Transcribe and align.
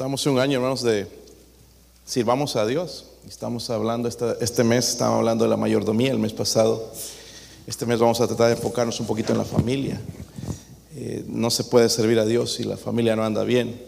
Estamos 0.00 0.24
en 0.24 0.32
un 0.32 0.38
año, 0.38 0.56
hermanos, 0.56 0.82
de 0.82 1.06
sirvamos 2.06 2.56
a 2.56 2.64
Dios. 2.64 3.04
Estamos 3.28 3.68
hablando, 3.68 4.08
este 4.08 4.64
mes 4.64 4.88
estábamos 4.88 5.18
hablando 5.18 5.44
de 5.44 5.50
la 5.50 5.58
mayordomía 5.58 6.10
el 6.10 6.18
mes 6.18 6.32
pasado. 6.32 6.90
Este 7.66 7.84
mes 7.84 7.98
vamos 7.98 8.18
a 8.22 8.26
tratar 8.26 8.46
de 8.46 8.54
enfocarnos 8.54 8.98
un 8.98 9.06
poquito 9.06 9.32
en 9.32 9.38
la 9.38 9.44
familia. 9.44 10.00
Eh, 10.96 11.22
no 11.28 11.50
se 11.50 11.64
puede 11.64 11.90
servir 11.90 12.18
a 12.18 12.24
Dios 12.24 12.54
si 12.54 12.64
la 12.64 12.78
familia 12.78 13.14
no 13.14 13.24
anda 13.24 13.44
bien. 13.44 13.78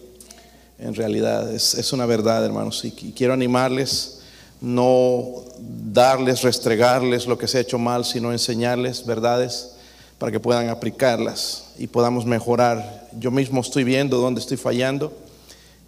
En 0.78 0.94
realidad 0.94 1.50
es, 1.50 1.72
es 1.76 1.94
una 1.94 2.04
verdad, 2.04 2.44
hermanos. 2.44 2.84
Y, 2.84 2.88
y 2.88 3.12
quiero 3.12 3.32
animarles, 3.32 4.20
no 4.60 5.30
darles, 5.58 6.42
restregarles 6.42 7.26
lo 7.26 7.38
que 7.38 7.48
se 7.48 7.56
ha 7.56 7.62
hecho 7.62 7.78
mal, 7.78 8.04
sino 8.04 8.32
enseñarles 8.32 9.06
verdades 9.06 9.76
para 10.18 10.30
que 10.30 10.40
puedan 10.40 10.68
aplicarlas 10.68 11.68
y 11.78 11.86
podamos 11.86 12.26
mejorar. 12.26 13.08
Yo 13.18 13.30
mismo 13.30 13.62
estoy 13.62 13.84
viendo 13.84 14.18
dónde 14.18 14.42
estoy 14.42 14.58
fallando 14.58 15.21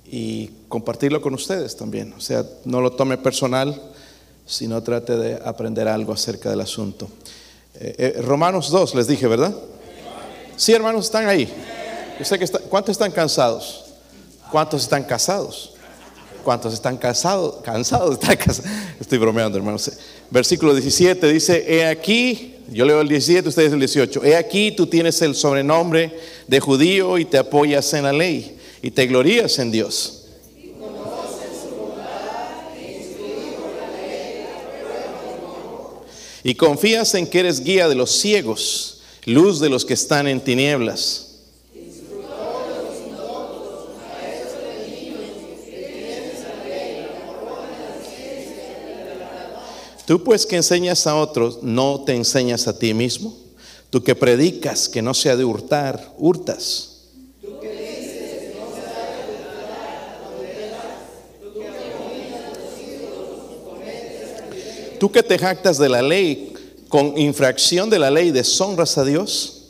y 0.06 0.50
compartirlo 0.68 1.20
con 1.20 1.34
ustedes 1.34 1.76
también. 1.76 2.12
O 2.16 2.20
sea, 2.20 2.44
no 2.64 2.80
lo 2.80 2.92
tome 2.92 3.16
personal, 3.18 3.80
sino 4.46 4.82
trate 4.82 5.16
de 5.16 5.40
aprender 5.44 5.88
algo 5.88 6.12
acerca 6.12 6.50
del 6.50 6.60
asunto. 6.60 7.08
Eh, 7.74 7.94
eh, 8.16 8.22
Romanos 8.22 8.70
2, 8.70 8.94
les 8.94 9.06
dije, 9.06 9.26
¿verdad? 9.26 9.54
Sí, 10.56 10.72
hermanos, 10.72 11.06
están 11.06 11.26
ahí. 11.26 11.48
Yo 12.18 12.24
sé 12.24 12.38
que 12.38 12.44
está- 12.44 12.60
¿Cuántos 12.60 12.92
están 12.92 13.10
cansados? 13.10 13.84
¿Cuántos 14.52 14.82
están 14.82 15.02
casados? 15.04 15.72
¿Cuántos 16.44 16.74
están 16.74 16.96
casados? 16.96 17.56
Cansados, 17.62 18.12
están 18.20 18.36
casados. 18.36 18.70
Estoy 19.00 19.18
bromeando, 19.18 19.58
hermanos. 19.58 19.90
Versículo 20.30 20.74
17 20.74 21.26
dice, 21.32 21.64
he 21.66 21.86
aquí, 21.86 22.56
yo 22.70 22.84
leo 22.84 23.00
el 23.00 23.08
17, 23.08 23.48
ustedes 23.48 23.72
el 23.72 23.78
18, 23.80 24.22
he 24.24 24.36
aquí 24.36 24.70
tú 24.72 24.86
tienes 24.86 25.20
el 25.22 25.34
sobrenombre 25.34 26.16
de 26.46 26.60
judío 26.60 27.18
y 27.18 27.24
te 27.24 27.38
apoyas 27.38 27.92
en 27.94 28.04
la 28.04 28.12
ley 28.12 28.56
y 28.84 28.90
te 28.90 29.06
glorías 29.06 29.58
en 29.60 29.70
Dios. 29.70 30.24
Y 36.42 36.54
confías 36.54 37.14
en 37.14 37.26
que 37.26 37.40
eres 37.40 37.64
guía 37.64 37.88
de 37.88 37.94
los 37.94 38.10
ciegos, 38.10 39.00
luz 39.24 39.58
de 39.60 39.70
los 39.70 39.86
que 39.86 39.94
están 39.94 40.28
en 40.28 40.38
tinieblas. 40.38 41.30
Tú 50.04 50.22
pues 50.22 50.44
que 50.44 50.56
enseñas 50.56 51.06
a 51.06 51.16
otros, 51.16 51.62
no 51.62 52.04
te 52.04 52.14
enseñas 52.14 52.68
a 52.68 52.78
ti 52.78 52.92
mismo. 52.92 53.34
Tú 53.88 54.04
que 54.04 54.14
predicas 54.14 54.90
que 54.90 55.00
no 55.00 55.14
se 55.14 55.30
ha 55.30 55.36
de 55.36 55.46
hurtar, 55.46 56.12
hurtas. 56.18 56.93
Tú 65.04 65.12
que 65.12 65.22
te 65.22 65.38
jactas 65.38 65.76
de 65.76 65.90
la 65.90 66.00
ley, 66.00 66.54
con 66.88 67.18
infracción 67.18 67.90
de 67.90 67.98
la 67.98 68.10
ley 68.10 68.30
deshonras 68.30 68.96
a 68.96 69.04
Dios. 69.04 69.64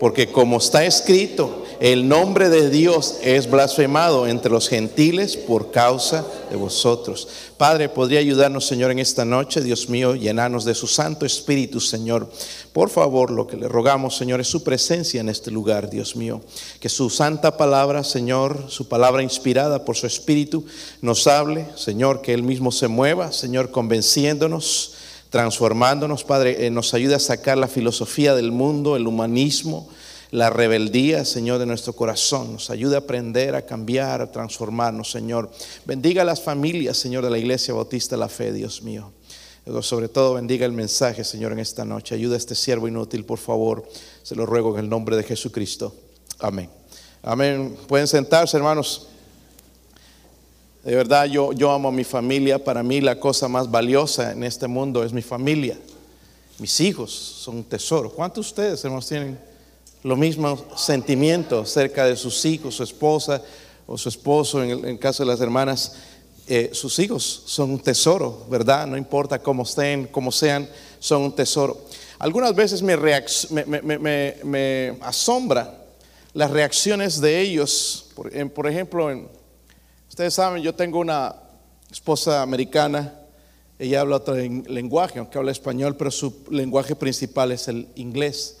Porque 0.00 0.32
como 0.32 0.56
está 0.56 0.82
escrito, 0.86 1.66
el 1.80 2.08
nombre 2.08 2.48
de 2.48 2.70
Dios 2.70 3.16
es 3.22 3.48
blasfemado 3.48 4.26
entre 4.26 4.50
los 4.50 4.68
gentiles 4.68 5.36
por 5.36 5.70
causa 5.70 6.24
de 6.50 6.56
vosotros. 6.56 7.28
Padre, 7.56 7.88
¿podría 7.88 8.18
ayudarnos, 8.18 8.66
Señor, 8.66 8.90
en 8.90 8.98
esta 8.98 9.24
noche? 9.24 9.60
Dios 9.60 9.88
mío, 9.88 10.16
llenarnos 10.16 10.64
de 10.64 10.74
su 10.74 10.86
Santo 10.86 11.24
Espíritu, 11.24 11.80
Señor. 11.80 12.28
Por 12.72 12.90
favor, 12.90 13.30
lo 13.30 13.46
que 13.46 13.56
le 13.56 13.68
rogamos, 13.68 14.16
Señor, 14.16 14.40
es 14.40 14.48
su 14.48 14.64
presencia 14.64 15.20
en 15.20 15.28
este 15.28 15.50
lugar, 15.50 15.88
Dios 15.88 16.16
mío. 16.16 16.40
Que 16.80 16.88
su 16.88 17.10
santa 17.10 17.56
palabra, 17.56 18.02
Señor, 18.02 18.64
su 18.68 18.88
palabra 18.88 19.22
inspirada 19.22 19.84
por 19.84 19.96
su 19.96 20.06
Espíritu, 20.06 20.64
nos 21.00 21.26
hable, 21.28 21.66
Señor, 21.76 22.22
que 22.22 22.34
Él 22.34 22.42
mismo 22.42 22.72
se 22.72 22.88
mueva, 22.88 23.30
Señor, 23.30 23.70
convenciéndonos 23.70 24.94
transformándonos, 25.30 26.24
Padre, 26.24 26.66
eh, 26.66 26.70
nos 26.70 26.94
ayuda 26.94 27.16
a 27.16 27.20
sacar 27.20 27.58
la 27.58 27.68
filosofía 27.68 28.34
del 28.34 28.50
mundo, 28.50 28.96
el 28.96 29.06
humanismo, 29.06 29.86
la 30.30 30.50
rebeldía, 30.50 31.24
Señor, 31.24 31.58
de 31.58 31.66
nuestro 31.66 31.94
corazón. 31.94 32.52
Nos 32.52 32.70
ayuda 32.70 32.96
a 32.96 33.00
aprender, 33.00 33.54
a 33.54 33.64
cambiar, 33.64 34.20
a 34.20 34.30
transformarnos, 34.30 35.10
Señor. 35.10 35.50
Bendiga 35.84 36.22
a 36.22 36.24
las 36.24 36.42
familias, 36.42 36.96
Señor, 36.96 37.24
de 37.24 37.30
la 37.30 37.38
Iglesia 37.38 37.74
Bautista 37.74 38.16
la 38.16 38.28
Fe, 38.28 38.52
Dios 38.52 38.82
mío. 38.82 39.12
Pero 39.64 39.82
sobre 39.82 40.08
todo 40.08 40.34
bendiga 40.34 40.66
el 40.66 40.72
mensaje, 40.72 41.24
Señor, 41.24 41.52
en 41.52 41.58
esta 41.58 41.84
noche. 41.84 42.14
Ayuda 42.14 42.34
a 42.34 42.38
este 42.38 42.54
siervo 42.54 42.88
inútil, 42.88 43.24
por 43.24 43.38
favor. 43.38 43.86
Se 44.22 44.34
lo 44.34 44.46
ruego 44.46 44.74
en 44.74 44.84
el 44.84 44.88
nombre 44.90 45.16
de 45.16 45.22
Jesucristo. 45.22 45.94
Amén. 46.38 46.70
Amén. 47.22 47.76
Pueden 47.86 48.06
sentarse, 48.06 48.56
hermanos. 48.56 49.08
De 50.84 50.94
verdad, 50.94 51.26
yo, 51.26 51.52
yo 51.52 51.70
amo 51.70 51.88
a 51.88 51.92
mi 51.92 52.04
familia. 52.04 52.62
Para 52.62 52.82
mí 52.82 53.00
la 53.00 53.18
cosa 53.18 53.48
más 53.48 53.70
valiosa 53.70 54.32
en 54.32 54.44
este 54.44 54.68
mundo 54.68 55.04
es 55.04 55.12
mi 55.12 55.22
familia. 55.22 55.78
Mis 56.58 56.80
hijos 56.80 57.12
son 57.12 57.56
un 57.56 57.64
tesoro. 57.64 58.10
¿Cuántos 58.10 58.46
de 58.46 58.48
ustedes, 58.48 58.84
hermanos, 58.84 59.06
tienen 59.06 59.38
lo 60.02 60.16
mismo 60.16 60.56
sentimiento 60.76 61.60
acerca 61.60 62.04
de 62.06 62.16
sus 62.16 62.44
hijos, 62.44 62.76
su 62.76 62.82
esposa 62.82 63.42
o 63.86 63.96
su 63.98 64.08
esposo? 64.08 64.62
En 64.62 64.70
el, 64.70 64.78
en 64.80 64.88
el 64.90 64.98
caso 64.98 65.22
de 65.24 65.30
las 65.30 65.40
hermanas, 65.40 65.94
eh, 66.46 66.70
sus 66.72 66.98
hijos 66.98 67.42
son 67.46 67.70
un 67.72 67.80
tesoro, 67.80 68.46
¿verdad? 68.48 68.86
No 68.86 68.96
importa 68.96 69.38
cómo 69.38 69.64
estén, 69.64 70.06
cómo 70.06 70.32
sean, 70.32 70.68
son 70.98 71.22
un 71.22 71.34
tesoro. 71.34 71.78
Algunas 72.18 72.54
veces 72.54 72.82
me, 72.82 72.96
me, 72.96 73.98
me- 73.98 74.36
me- 74.44 74.96
asombra 75.02 75.84
las 76.32 76.50
reacciones 76.50 77.20
de 77.20 77.40
ellos. 77.40 78.06
Por, 78.14 78.34
en- 78.34 78.50
por 78.50 78.66
ejemplo, 78.66 79.10
en, 79.10 79.28
Ustedes 80.08 80.34
saben, 80.34 80.62
yo 80.62 80.74
tengo 80.74 80.98
una 80.98 81.36
esposa 81.92 82.42
americana, 82.42 83.14
ella 83.78 84.00
habla 84.00 84.16
otro 84.16 84.36
en- 84.36 84.64
lenguaje, 84.68 85.18
aunque 85.20 85.38
habla 85.38 85.52
español, 85.52 85.96
pero 85.96 86.10
su 86.10 86.34
lenguaje 86.50 86.96
principal 86.96 87.52
es 87.52 87.68
el 87.68 87.86
inglés. 87.94 88.56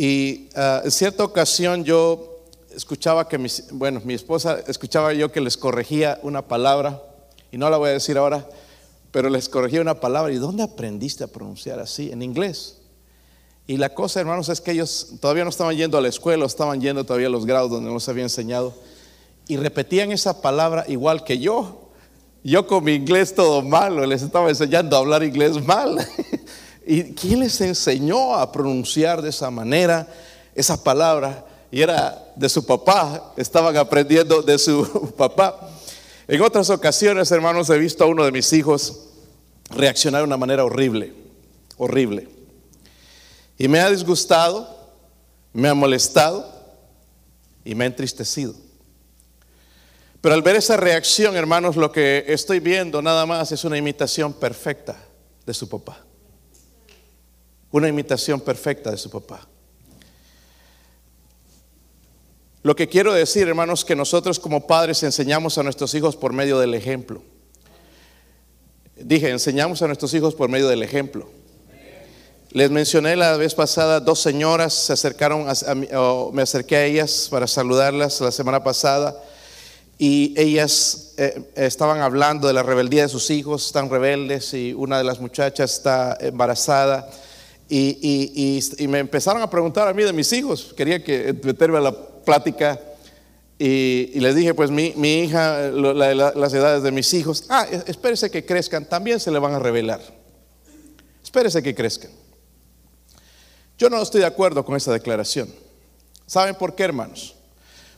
Y 0.00 0.48
ah, 0.54 0.82
en 0.84 0.90
cierta 0.92 1.24
ocasión 1.24 1.82
yo 1.82 2.44
escuchaba 2.72 3.28
que, 3.28 3.36
mis- 3.36 3.64
bueno, 3.72 4.00
mi 4.04 4.14
esposa, 4.14 4.60
escuchaba 4.68 5.12
yo 5.12 5.32
que 5.32 5.40
les 5.40 5.56
corregía 5.56 6.20
una 6.22 6.42
palabra, 6.42 7.02
y 7.50 7.58
no 7.58 7.68
la 7.68 7.78
voy 7.78 7.90
a 7.90 7.94
decir 7.94 8.16
ahora, 8.16 8.46
pero 9.10 9.28
les 9.28 9.48
corregía 9.48 9.80
una 9.80 9.98
palabra, 9.98 10.32
¿y 10.32 10.36
dónde 10.36 10.62
aprendiste 10.62 11.24
a 11.24 11.26
pronunciar 11.26 11.80
así? 11.80 12.12
En 12.12 12.22
inglés. 12.22 12.76
Y 13.66 13.76
la 13.76 13.92
cosa, 13.92 14.20
hermanos, 14.20 14.48
es 14.50 14.60
que 14.60 14.70
ellos 14.70 15.14
todavía 15.20 15.42
no 15.42 15.50
estaban 15.50 15.76
yendo 15.76 15.98
a 15.98 16.00
la 16.00 16.08
escuela, 16.08 16.46
estaban 16.46 16.80
yendo 16.80 17.02
todavía 17.04 17.26
a 17.26 17.30
los 17.30 17.44
grados 17.44 17.70
donde 17.72 17.90
nos 17.92 18.08
había 18.08 18.22
enseñado 18.22 18.72
y 19.48 19.56
repetían 19.56 20.12
esa 20.12 20.40
palabra 20.40 20.84
igual 20.86 21.24
que 21.24 21.38
yo. 21.40 21.88
Yo 22.44 22.68
con 22.68 22.84
mi 22.84 22.92
inglés 22.94 23.34
todo 23.34 23.62
malo, 23.62 24.06
les 24.06 24.22
estaba 24.22 24.48
enseñando 24.48 24.94
a 24.96 25.00
hablar 25.00 25.24
inglés 25.24 25.60
mal. 25.66 25.98
¿Y 26.90 27.12
quién 27.12 27.40
les 27.40 27.60
enseñó 27.60 28.34
a 28.34 28.50
pronunciar 28.50 29.20
de 29.20 29.28
esa 29.28 29.50
manera 29.50 30.08
esa 30.54 30.82
palabra? 30.82 31.44
Y 31.70 31.82
era 31.82 32.32
de 32.34 32.48
su 32.48 32.64
papá, 32.64 33.34
estaban 33.36 33.76
aprendiendo 33.76 34.40
de 34.40 34.58
su 34.58 35.12
papá. 35.18 35.68
En 36.26 36.40
otras 36.40 36.70
ocasiones, 36.70 37.30
hermanos, 37.30 37.68
he 37.68 37.76
visto 37.76 38.04
a 38.04 38.06
uno 38.06 38.24
de 38.24 38.32
mis 38.32 38.50
hijos 38.54 39.00
reaccionar 39.68 40.22
de 40.22 40.28
una 40.28 40.38
manera 40.38 40.64
horrible, 40.64 41.12
horrible. 41.76 42.26
Y 43.58 43.68
me 43.68 43.80
ha 43.80 43.90
disgustado, 43.90 44.66
me 45.52 45.68
ha 45.68 45.74
molestado 45.74 46.50
y 47.66 47.74
me 47.74 47.84
ha 47.84 47.88
entristecido. 47.88 48.54
Pero 50.22 50.34
al 50.34 50.40
ver 50.40 50.56
esa 50.56 50.78
reacción, 50.78 51.36
hermanos, 51.36 51.76
lo 51.76 51.92
que 51.92 52.24
estoy 52.28 52.60
viendo 52.60 53.02
nada 53.02 53.26
más 53.26 53.52
es 53.52 53.62
una 53.64 53.76
imitación 53.76 54.32
perfecta 54.32 54.96
de 55.44 55.52
su 55.52 55.68
papá. 55.68 56.07
Una 57.70 57.88
imitación 57.88 58.40
perfecta 58.40 58.90
de 58.90 58.96
su 58.96 59.10
papá. 59.10 59.46
Lo 62.62 62.74
que 62.74 62.88
quiero 62.88 63.12
decir, 63.12 63.48
hermanos, 63.48 63.84
que 63.84 63.94
nosotros 63.94 64.38
como 64.38 64.66
padres 64.66 65.02
enseñamos 65.02 65.58
a 65.58 65.62
nuestros 65.62 65.94
hijos 65.94 66.16
por 66.16 66.32
medio 66.32 66.58
del 66.58 66.74
ejemplo. 66.74 67.22
Dije, 68.96 69.30
enseñamos 69.30 69.80
a 69.80 69.86
nuestros 69.86 70.12
hijos 70.14 70.34
por 70.34 70.48
medio 70.48 70.68
del 70.68 70.82
ejemplo. 70.82 71.28
Les 72.50 72.70
mencioné 72.70 73.14
la 73.14 73.36
vez 73.36 73.54
pasada, 73.54 74.00
dos 74.00 74.20
señoras 74.20 74.72
se 74.72 74.94
acercaron, 74.94 75.46
a, 75.48 75.74
mí, 75.74 75.86
me 76.32 76.42
acerqué 76.42 76.76
a 76.76 76.84
ellas 76.84 77.28
para 77.30 77.46
saludarlas 77.46 78.20
la 78.20 78.32
semana 78.32 78.64
pasada 78.64 79.22
y 79.98 80.34
ellas 80.36 81.12
eh, 81.18 81.50
estaban 81.56 82.00
hablando 82.00 82.48
de 82.48 82.54
la 82.54 82.62
rebeldía 82.62 83.02
de 83.02 83.08
sus 83.08 83.30
hijos, 83.30 83.66
están 83.66 83.90
rebeldes 83.90 84.54
y 84.54 84.72
una 84.72 84.98
de 84.98 85.04
las 85.04 85.20
muchachas 85.20 85.72
está 85.74 86.16
embarazada 86.20 87.10
y, 87.68 88.60
me 88.88 88.98
empezaron 88.98 89.42
a 89.42 89.50
preguntar 89.50 89.88
a 89.88 89.92
mí 89.92 90.02
de 90.02 90.12
mis 90.12 90.32
hijos, 90.32 90.72
quería 90.76 91.02
que 91.04 91.34
meterme 91.42 91.78
a 91.78 91.82
la 91.82 91.92
plática 92.24 92.80
y, 93.58 94.18
les 94.20 94.34
dije, 94.34 94.54
pues 94.54 94.70
mi, 94.70 94.92
hija, 95.22 95.68
la- 95.70 96.14
la- 96.14 96.32
las 96.34 96.54
edades 96.54 96.82
de 96.82 96.92
mis 96.92 97.12
hijos, 97.14 97.44
ah, 97.48 97.66
espérese 97.86 98.30
que 98.30 98.44
crezcan, 98.44 98.88
también 98.88 99.20
se 99.20 99.30
le 99.30 99.38
van 99.38 99.52
a 99.54 99.58
revelar, 99.58 100.00
espérese 101.22 101.62
que 101.62 101.74
crezcan. 101.74 102.10
Yo 103.78 103.88
no 103.90 104.00
estoy 104.02 104.20
de 104.20 104.26
acuerdo 104.26 104.64
con 104.64 104.74
esa 104.76 104.92
declaración. 104.92 105.48
¿Saben 106.26 106.54
por 106.56 106.74
qué, 106.74 106.82
hermanos? 106.84 107.36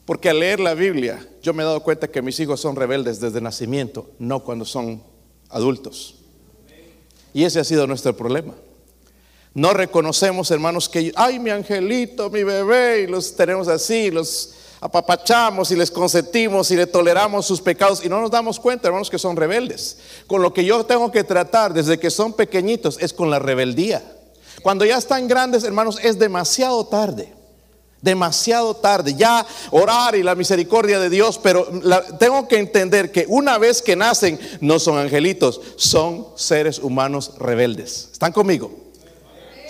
Porque 0.04 0.28
al 0.28 0.38
leer 0.40 0.60
la 0.60 0.74
Biblia, 0.74 1.26
yo 1.42 1.54
me 1.54 1.62
he 1.62 1.66
dado 1.66 1.82
cuenta 1.82 2.08
que 2.08 2.20
mis 2.22 2.38
hijos 2.40 2.60
son 2.60 2.76
rebeldes 2.76 3.20
desde 3.20 3.40
nacimiento, 3.40 4.10
no 4.18 4.40
cuando 4.44 4.64
son 4.64 5.02
adultos. 5.48 6.16
Y 7.32 7.44
ese 7.44 7.60
ha 7.60 7.64
sido 7.64 7.86
nuestro 7.86 8.16
problema. 8.16 8.54
No 9.54 9.72
reconocemos, 9.72 10.50
hermanos, 10.50 10.88
que, 10.88 11.12
ay, 11.16 11.38
mi 11.38 11.50
angelito, 11.50 12.30
mi 12.30 12.44
bebé, 12.44 13.02
y 13.02 13.06
los 13.08 13.34
tenemos 13.34 13.66
así, 13.66 14.10
los 14.10 14.54
apapachamos 14.80 15.70
y 15.70 15.76
les 15.76 15.90
consentimos 15.90 16.70
y 16.70 16.76
le 16.76 16.86
toleramos 16.86 17.46
sus 17.46 17.60
pecados 17.60 18.04
y 18.04 18.08
no 18.08 18.20
nos 18.20 18.30
damos 18.30 18.58
cuenta, 18.58 18.88
hermanos, 18.88 19.10
que 19.10 19.18
son 19.18 19.36
rebeldes. 19.36 19.98
Con 20.26 20.40
lo 20.40 20.54
que 20.54 20.64
yo 20.64 20.84
tengo 20.86 21.10
que 21.10 21.24
tratar 21.24 21.74
desde 21.74 21.98
que 21.98 22.10
son 22.10 22.32
pequeñitos 22.32 22.96
es 23.00 23.12
con 23.12 23.28
la 23.28 23.38
rebeldía. 23.38 24.02
Cuando 24.62 24.84
ya 24.84 24.96
están 24.96 25.28
grandes, 25.28 25.64
hermanos, 25.64 25.98
es 26.02 26.18
demasiado 26.18 26.86
tarde. 26.86 27.32
Demasiado 28.00 28.74
tarde. 28.74 29.14
Ya 29.14 29.46
orar 29.70 30.14
y 30.14 30.22
la 30.22 30.34
misericordia 30.34 30.98
de 30.98 31.10
Dios, 31.10 31.38
pero 31.42 31.66
tengo 32.18 32.48
que 32.48 32.58
entender 32.58 33.12
que 33.12 33.26
una 33.28 33.58
vez 33.58 33.82
que 33.82 33.96
nacen, 33.96 34.40
no 34.60 34.78
son 34.78 34.96
angelitos, 34.96 35.60
son 35.76 36.28
seres 36.36 36.78
humanos 36.78 37.32
rebeldes. 37.38 38.08
¿Están 38.12 38.32
conmigo? 38.32 38.89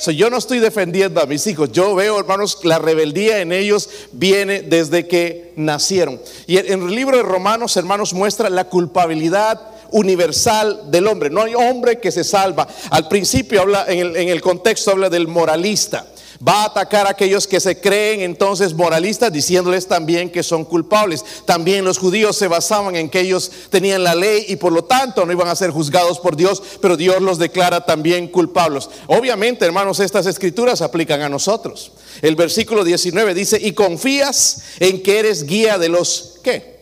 Yo 0.09 0.31
no 0.31 0.39
estoy 0.39 0.59
defendiendo 0.61 1.21
a 1.21 1.27
mis 1.27 1.47
hijos. 1.47 1.71
Yo 1.73 1.95
veo, 1.95 2.19
hermanos, 2.19 2.59
la 2.63 2.79
rebeldía 2.79 3.41
en 3.41 3.53
ellos 3.53 3.89
viene 4.13 4.63
desde 4.63 5.07
que 5.07 5.53
nacieron. 5.57 6.21
Y 6.47 6.57
en 6.57 6.83
el 6.83 6.95
libro 6.95 7.17
de 7.17 7.23
Romanos, 7.23 7.77
hermanos, 7.77 8.15
muestra 8.15 8.49
la 8.49 8.65
culpabilidad 8.65 9.61
universal 9.91 10.91
del 10.91 11.07
hombre. 11.07 11.31
No 11.31 11.43
hay 11.43 11.55
hombre 11.55 11.99
que 11.99 12.13
se 12.13 12.25
salva. 12.25 12.67
Al 12.91 13.09
principio 13.09 13.61
habla, 13.61 13.85
en 13.89 13.99
el, 13.99 14.17
en 14.17 14.29
el 14.29 14.41
contexto 14.41 14.93
habla 14.93 15.11
del 15.11 15.29
moralista 15.29 16.07
va 16.47 16.63
a 16.63 16.67
atacar 16.67 17.07
a 17.07 17.11
aquellos 17.11 17.47
que 17.47 17.61
se 17.61 17.81
creen 17.81 18.21
entonces 18.21 18.73
moralistas, 18.73 19.33
diciéndoles 19.33 19.87
también 19.87 20.31
que 20.31 20.43
son 20.43 20.65
culpables. 20.65 21.25
También 21.45 21.85
los 21.85 21.99
judíos 21.99 22.37
se 22.37 22.49
basaban 22.49 22.97
en 22.97 23.11
que 23.11 23.21
ellos 23.21 23.51
tenían 23.69 24.03
la 24.03 24.15
ley 24.15 24.47
y 24.49 24.57
por 24.57 24.73
lo 24.73 24.85
tanto 24.85 25.27
no 25.27 25.33
iban 25.33 25.49
a 25.49 25.57
ser 25.57 25.71
juzgados 25.71 26.19
por 26.19 26.37
Dios, 26.37 26.63
pero 26.81 26.97
Dios 26.97 27.21
los 27.21 27.39
declara 27.39 27.85
también 27.85 28.29
culpables. 28.29 28.89
Obviamente, 29.07 29.67
hermanos, 29.67 30.01
estas 30.01 30.27
escrituras 30.27 30.81
aplican 30.81 31.21
a 31.21 31.29
nosotros. 31.29 31.93
El 32.23 32.37
versículo 32.37 32.85
19 32.85 33.35
dice, 33.35 33.59
y 33.61 33.73
confías 33.73 34.63
en 34.81 35.03
que 35.03 35.19
eres 35.19 35.45
guía 35.45 35.79
de 35.79 35.91
los, 35.91 36.39
¿qué? 36.43 36.81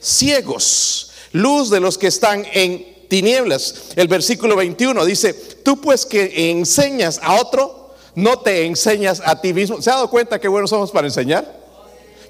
Ciegos, 0.00 1.10
luz 1.32 1.68
de 1.70 1.80
los 1.80 1.98
que 1.98 2.06
están 2.06 2.46
en 2.52 2.96
tinieblas. 3.08 3.74
El 3.94 4.08
versículo 4.08 4.56
21 4.56 5.04
dice, 5.04 5.34
tú 5.34 5.80
pues 5.80 6.06
que 6.06 6.50
enseñas 6.50 7.20
a 7.22 7.34
otro, 7.40 7.85
no 8.16 8.38
te 8.38 8.64
enseñas 8.64 9.22
a 9.24 9.40
ti 9.40 9.52
mismo. 9.52 9.80
¿Se 9.80 9.90
ha 9.90 9.94
dado 9.94 10.10
cuenta 10.10 10.40
que 10.40 10.48
buenos 10.48 10.70
somos 10.70 10.90
para 10.90 11.06
enseñar? 11.06 11.54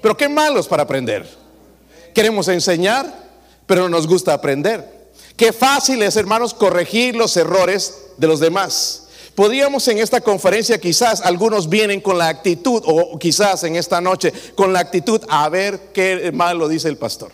Pero 0.01 0.15
qué 0.15 0.29
malos 0.29 0.67
para 0.67 0.83
aprender. 0.83 1.27
Queremos 2.13 2.49
enseñar, 2.49 3.11
pero 3.65 3.83
no 3.83 3.89
nos 3.89 4.05
gusta 4.05 4.33
aprender. 4.33 5.11
Qué 5.37 5.53
fácil 5.53 6.03
es, 6.03 6.17
hermanos, 6.17 6.53
corregir 6.53 7.15
los 7.15 7.35
errores 7.37 8.09
de 8.17 8.27
los 8.27 8.41
demás. 8.41 9.07
Podríamos 9.33 9.87
en 9.87 9.99
esta 9.99 10.19
conferencia, 10.19 10.79
quizás 10.79 11.21
algunos 11.21 11.69
vienen 11.69 12.01
con 12.01 12.17
la 12.17 12.27
actitud, 12.27 12.83
o 12.85 13.17
quizás 13.17 13.63
en 13.63 13.77
esta 13.77 14.01
noche, 14.01 14.33
con 14.55 14.73
la 14.73 14.79
actitud 14.79 15.21
a 15.29 15.47
ver 15.47 15.91
qué 15.93 16.31
malo 16.33 16.67
dice 16.67 16.89
el 16.89 16.97
pastor. 16.97 17.31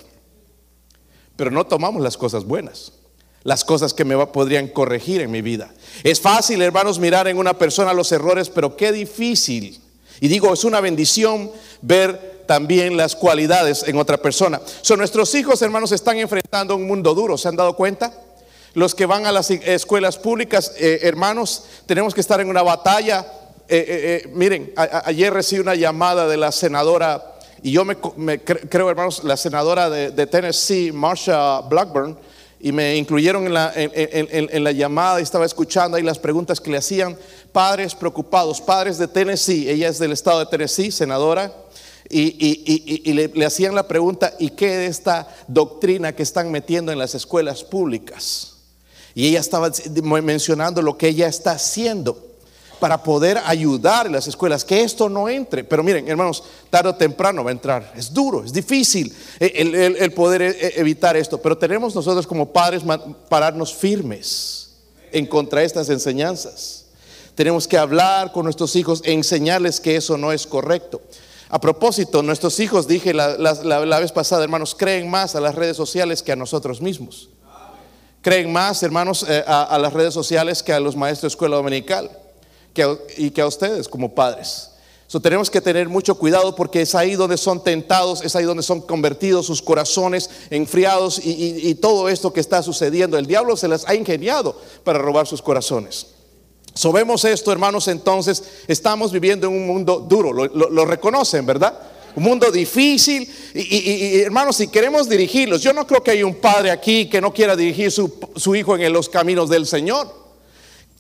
Pero 1.36 1.50
no 1.50 1.66
tomamos 1.66 2.04
las 2.04 2.18
cosas 2.18 2.46
buenas 2.46 2.94
las 3.44 3.64
cosas 3.64 3.94
que 3.94 4.06
me 4.06 4.26
podrían 4.28 4.68
corregir 4.68 5.22
en 5.22 5.32
mi 5.32 5.42
vida. 5.42 5.72
Es 6.04 6.22
fácil, 6.22 6.62
hermanos, 6.62 7.00
mirar 7.00 7.28
en 7.28 7.38
una 7.38 7.58
persona 7.58 7.94
los 7.94 8.12
errores, 8.12 8.50
pero 8.50 8.76
qué 8.76 8.92
difícil. 8.92 9.80
Y 10.20 10.28
digo, 10.28 10.54
es 10.54 10.64
una 10.64 10.80
bendición 10.80 11.52
ver 11.82 12.44
también 12.46 12.98
las 12.98 13.16
cualidades 13.16 13.84
en 13.88 13.98
otra 13.98 14.18
persona. 14.18 14.62
Son 14.82 14.98
nuestros 15.00 15.34
hijos, 15.36 15.62
hermanos, 15.62 15.92
están 15.92 16.18
enfrentando 16.18 16.76
un 16.76 16.88
mundo 16.88 17.14
duro. 17.14 17.38
¿Se 17.38 17.48
han 17.48 17.56
dado 17.56 17.76
cuenta? 17.76 18.14
Los 18.74 18.96
que 18.96 19.06
van 19.06 19.26
a 19.26 19.32
las 19.32 19.52
escuelas 19.52 20.18
públicas, 20.18 20.74
eh, 20.78 21.00
hermanos, 21.04 21.66
tenemos 21.86 22.14
que 22.14 22.22
estar 22.22 22.40
en 22.42 22.50
una 22.50 22.64
batalla. 22.64 23.26
Eh, 23.68 24.24
eh, 24.26 24.30
miren, 24.34 24.74
ayer 24.76 25.32
recibí 25.32 25.62
una 25.62 25.76
llamada 25.76 26.28
de 26.28 26.38
la 26.38 26.52
senadora, 26.52 27.36
y 27.62 27.72
yo 27.72 27.86
me, 27.86 27.96
creo, 28.42 28.90
hermanos, 28.90 29.24
la 29.24 29.38
senadora 29.38 29.90
de, 29.90 30.12
de 30.12 30.28
Tennessee, 30.28 30.92
Marsha 30.92 31.62
Blackburn, 31.62 32.18
y 32.64 32.72
me 32.72 32.96
incluyeron 32.96 33.46
en 33.46 33.54
la, 33.54 33.74
en, 33.76 34.64
la 34.64 34.72
llamada 34.72 35.20
y 35.20 35.24
estaba 35.24 35.46
escuchando 35.46 35.98
ahí 35.98 36.04
las 36.04 36.18
preguntas 36.18 36.62
que 36.62 36.72
le 36.72 36.78
hacían 36.78 37.18
padres 37.52 37.94
preocupados, 37.94 38.62
padres 38.62 38.98
de 38.98 39.10
Tennessee, 39.10 39.70
ella 39.70 39.90
es 39.90 40.00
del 40.00 40.14
estado 40.14 40.40
de 40.40 40.46
Tennessee, 40.46 40.90
senadora, 40.90 41.54
y, 42.10 43.12
le, 43.14 43.28
le, 43.28 43.46
hacían 43.46 43.76
la 43.76 43.86
pregunta, 43.86 44.34
¿y 44.40 44.52
qué 44.52 44.78
de 44.78 44.86
esta 44.86 45.28
doctrina 45.50 46.16
que 46.16 46.24
están 46.24 46.52
metiendo 46.52 46.94
en 46.94 47.00
las 47.00 47.16
escuelas 47.16 47.66
públicas? 47.66 48.54
Y 49.14 49.28
ella 49.28 49.42
estaba 49.42 49.70
mencionando 50.22 50.82
lo 50.82 50.98
que 50.98 51.10
ella 51.10 51.28
está 51.28 51.52
haciendo 51.52 52.33
para 52.80 53.02
poder 53.02 53.40
ayudar 53.46 54.08
en 54.08 54.12
las 54.12 54.28
escuelas, 54.28 54.66
que 54.66 54.82
esto 54.82 55.10
no 55.10 55.30
entre. 55.30 55.64
Pero 55.64 55.84
miren, 55.84 56.08
hermanos, 56.08 56.44
tarde 56.70 56.90
o 56.90 56.96
temprano 56.96 57.44
va 57.44 57.50
a 57.50 57.54
entrar. 57.54 57.94
Es 57.96 58.14
duro, 58.14 58.44
es 58.44 58.52
difícil 58.52 59.14
el, 59.40 60.12
poder 60.14 60.42
e, 60.42 60.50
e, 60.50 60.74
evitar 60.82 61.16
esto, 61.16 61.42
pero 61.42 61.58
tenemos 61.58 61.96
nosotros 61.96 62.28
como 62.28 62.52
padres 62.52 62.84
pararnos 63.30 63.74
firmes 63.74 64.72
en 65.12 65.26
contra 65.26 65.62
de 65.62 65.66
estas 65.66 65.90
enseñanzas. 65.90 66.86
Tenemos 67.36 67.68
que 67.68 67.78
hablar 67.78 68.32
con 68.32 68.44
nuestros 68.44 68.76
hijos 68.76 69.02
e 69.06 69.14
enseñarles 69.14 69.80
que 69.80 69.96
eso 69.96 70.18
no 70.18 70.32
es 70.32 70.46
correcto. 70.46 71.02
A 71.50 71.60
propósito, 71.60 72.24
nuestros 72.24 72.60
hijos, 72.60 72.88
dije 72.88 73.14
la, 73.14 74.00
vez 74.00 74.12
pasada, 74.12 74.44
hermanos, 74.44 74.76
creen 74.76 75.10
más 75.10 75.36
a 75.36 75.42
las 75.42 75.56
redes 75.56 75.78
sociales 75.78 76.24
que 76.24 76.32
a 76.32 76.36
nosotros 76.36 76.82
mismos. 76.82 77.30
Creen 78.22 78.52
más, 78.52 78.82
hermanos, 78.84 79.26
eh, 79.28 79.44
a, 79.46 79.64
a 79.64 79.78
las 79.78 79.94
redes 79.94 80.14
sociales 80.14 80.64
que 80.64 80.74
a 80.74 80.80
los 80.80 80.96
maestros 80.96 81.32
de 81.32 81.36
escuela 81.36 81.58
dominical 81.58 82.10
y 83.18 83.32
que 83.32 83.42
a 83.42 83.48
ustedes 83.48 83.88
como 83.88 84.14
padres. 84.14 84.70
So, 85.14 85.20
tenemos 85.20 85.52
que 85.52 85.62
tener 85.62 85.90
mucho 85.90 86.16
cuidado 86.16 86.56
porque 86.56 86.82
es 86.82 86.96
ahí 86.96 87.14
donde 87.14 87.38
son 87.38 87.64
tentados, 87.64 88.24
es 88.24 88.36
ahí 88.36 88.46
donde 88.46 88.64
son 88.64 88.82
convertidos 88.82 89.46
sus 89.46 89.62
corazones 89.62 90.28
enfriados 90.50 91.22
y, 91.24 91.76
todo 91.76 92.10
esto 92.10 92.34
que 92.34 92.40
está 92.40 92.64
sucediendo. 92.64 93.16
El 93.16 93.28
diablo 93.28 93.56
se 93.56 93.68
les 93.68 93.88
ha 93.88 93.94
ingeniado 93.94 94.60
para 94.84 94.98
robar 94.98 95.28
sus 95.28 95.40
corazones. 95.40 96.08
So, 96.74 96.92
esto, 96.98 97.52
hermanos, 97.52 97.88
entonces 97.90 98.44
estamos 98.68 99.12
viviendo 99.12 99.46
en 99.46 99.54
un 99.54 99.68
mundo 99.68 100.00
duro, 100.00 100.34
lo, 100.34 100.86
reconocen, 100.86 101.46
¿verdad? 101.46 101.78
Un 102.16 102.24
mundo 102.24 102.50
difícil 102.50 103.32
y, 103.54 104.20
hermanos, 104.22 104.56
si 104.56 104.68
queremos 104.68 105.08
dirigirlos, 105.08 105.62
yo 105.62 105.74
no 105.74 105.86
creo 105.86 106.02
que 106.02 106.10
hay 106.10 106.24
un 106.24 106.34
padre 106.34 106.72
aquí 106.72 107.08
que 107.08 107.22
no 107.22 107.32
quiera 107.32 107.56
dirigir 107.56 107.92
su, 107.92 108.12
su 108.36 108.56
hijo 108.56 108.76
en 108.76 108.92
los 108.92 109.10
caminos 109.10 109.48
del 109.48 109.68
Señor. 109.68 110.23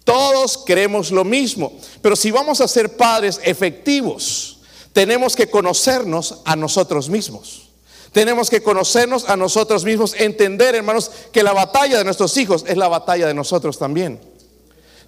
Todos 0.03 0.57
queremos 0.57 1.11
lo 1.11 1.23
mismo, 1.23 1.71
pero 2.01 2.15
si 2.15 2.31
vamos 2.31 2.59
a 2.61 2.67
ser 2.67 2.97
padres 2.97 3.39
efectivos, 3.43 4.57
tenemos 4.91 5.35
que 5.35 5.49
conocernos 5.49 6.39
a 6.45 6.55
nosotros 6.55 7.09
mismos. 7.09 7.69
Tenemos 8.11 8.49
que 8.49 8.61
conocernos 8.61 9.27
a 9.27 9.35
nosotros 9.35 9.83
mismos, 9.83 10.13
entender, 10.17 10.75
hermanos, 10.75 11.09
que 11.31 11.41
la 11.41 11.51
batalla 11.51 11.97
de 11.97 12.03
nuestros 12.03 12.37
hijos 12.37 12.63
es 12.67 12.77
la 12.77 12.87
batalla 12.87 13.25
de 13.25 13.33
nosotros 13.33 13.79
también. 13.79 14.19